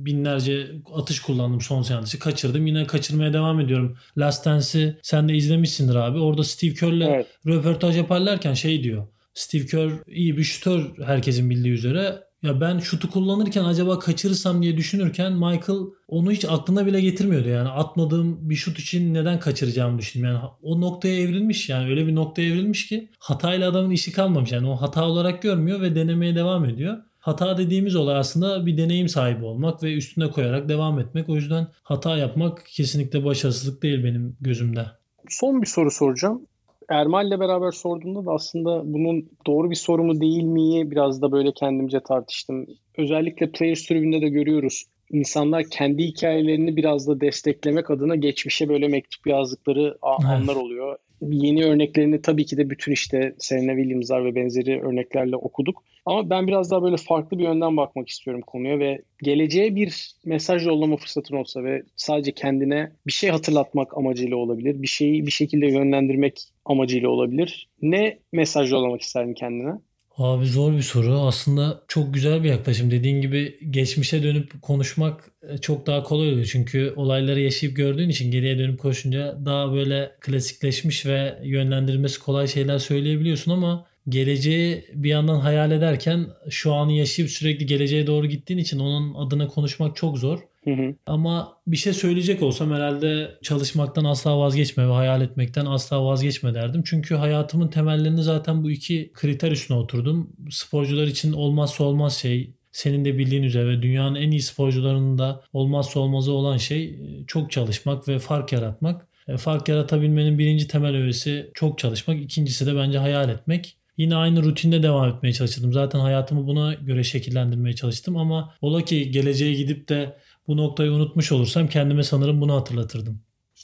[0.05, 3.97] binlerce atış kullandım son seansı kaçırdım yine kaçırmaya devam ediyorum.
[4.17, 6.19] Last Dance'i sen de izlemişsindir abi.
[6.19, 7.27] Orada Steve Kerr'le evet.
[7.47, 9.07] röportaj yaparlarken şey diyor.
[9.33, 14.77] Steve Kerr iyi bir şutör herkesin bildiği üzere ya ben şutu kullanırken acaba kaçırırsam diye
[14.77, 20.27] düşünürken Michael onu hiç aklına bile getirmiyordu yani atmadığım bir şut için neden kaçıracağımı düşündüm
[20.27, 24.67] yani o noktaya evrilmiş yani öyle bir noktaya evrilmiş ki hatayla adamın işi kalmamış yani
[24.67, 26.97] o hata olarak görmüyor ve denemeye devam ediyor.
[27.19, 31.29] Hata dediğimiz olay aslında bir deneyim sahibi olmak ve üstüne koyarak devam etmek.
[31.29, 34.85] O yüzden hata yapmak kesinlikle başarısızlık değil benim gözümde.
[35.29, 36.41] Son bir soru soracağım.
[36.89, 41.51] Ermal'le beraber sorduğumda da aslında bunun doğru bir soru mu değil mi biraz da böyle
[41.51, 42.65] kendimce tartıştım.
[42.97, 44.83] Özellikle Players tribünde de görüyoruz.
[45.11, 50.97] İnsanlar kendi hikayelerini biraz da desteklemek adına geçmişe böyle mektup yazdıkları anlar oluyor
[51.29, 55.83] yeni örneklerini tabii ki de bütün işte Serena Williams'lar ve benzeri örneklerle okuduk.
[56.05, 60.67] Ama ben biraz daha böyle farklı bir yönden bakmak istiyorum konuya ve geleceğe bir mesaj
[60.67, 64.81] yollama fırsatın olsa ve sadece kendine bir şey hatırlatmak amacıyla olabilir.
[64.81, 67.69] Bir şeyi bir şekilde yönlendirmek amacıyla olabilir.
[67.81, 69.73] Ne mesaj yollamak isterdin kendine?
[70.17, 71.13] Abi zor bir soru.
[71.13, 72.91] Aslında çok güzel bir yaklaşım.
[72.91, 76.49] Dediğin gibi geçmişe dönüp konuşmak e, çok daha kolay oluyor.
[76.51, 82.79] Çünkü olayları yaşayıp gördüğün için geriye dönüp koşunca daha böyle klasikleşmiş ve yönlendirilmesi kolay şeyler
[82.79, 88.79] söyleyebiliyorsun ama geleceği bir yandan hayal ederken şu anı yaşayıp sürekli geleceğe doğru gittiğin için
[88.79, 90.39] onun adına konuşmak çok zor.
[90.63, 90.95] Hı hı.
[91.05, 96.83] Ama bir şey söyleyecek olsam herhalde çalışmaktan asla vazgeçme ve hayal etmekten asla vazgeçme derdim.
[96.85, 100.29] Çünkü hayatımın temellerini zaten bu iki kriter üstüne oturdum.
[100.49, 105.41] Sporcular için olmazsa olmaz şey senin de bildiğin üzere ve dünyanın en iyi sporcularının da
[105.53, 109.07] olmazsa olmazı olan şey çok çalışmak ve fark yaratmak.
[109.27, 112.21] E, fark yaratabilmenin birinci temel öğesi çok çalışmak.
[112.21, 113.77] ikincisi de bence hayal etmek.
[113.97, 115.73] Yine aynı rutinde devam etmeye çalıştım.
[115.73, 120.17] Zaten hayatımı buna göre şekillendirmeye çalıştım ama ola ki geleceğe gidip de
[120.47, 123.21] bu noktayı unutmuş olursam kendime sanırım bunu hatırlatırdım.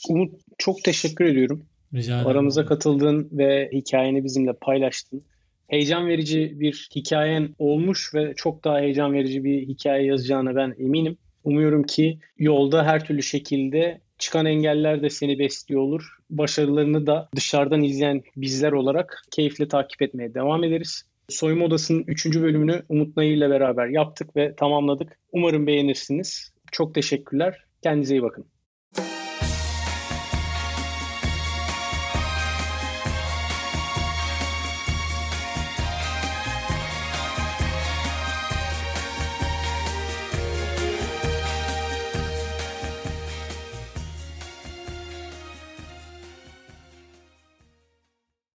[0.08, 1.62] Umut çok teşekkür ediyorum.
[1.94, 2.26] Rica ederim.
[2.26, 5.22] Aramıza katıldın ve hikayeni bizimle paylaştın.
[5.68, 11.16] Heyecan verici bir hikayen olmuş ve çok daha heyecan verici bir hikaye yazacağına ben eminim.
[11.44, 16.19] Umuyorum ki yolda her türlü şekilde çıkan engeller de seni besliyor olur.
[16.30, 21.04] Başarılarını da dışarıdan izleyen bizler olarak keyifle takip etmeye devam ederiz.
[21.28, 22.26] Soyunma Odası'nın 3.
[22.26, 25.18] bölümünü Umut Nayır ile beraber yaptık ve tamamladık.
[25.32, 26.52] Umarım beğenirsiniz.
[26.72, 27.64] Çok teşekkürler.
[27.82, 28.46] Kendinize iyi bakın.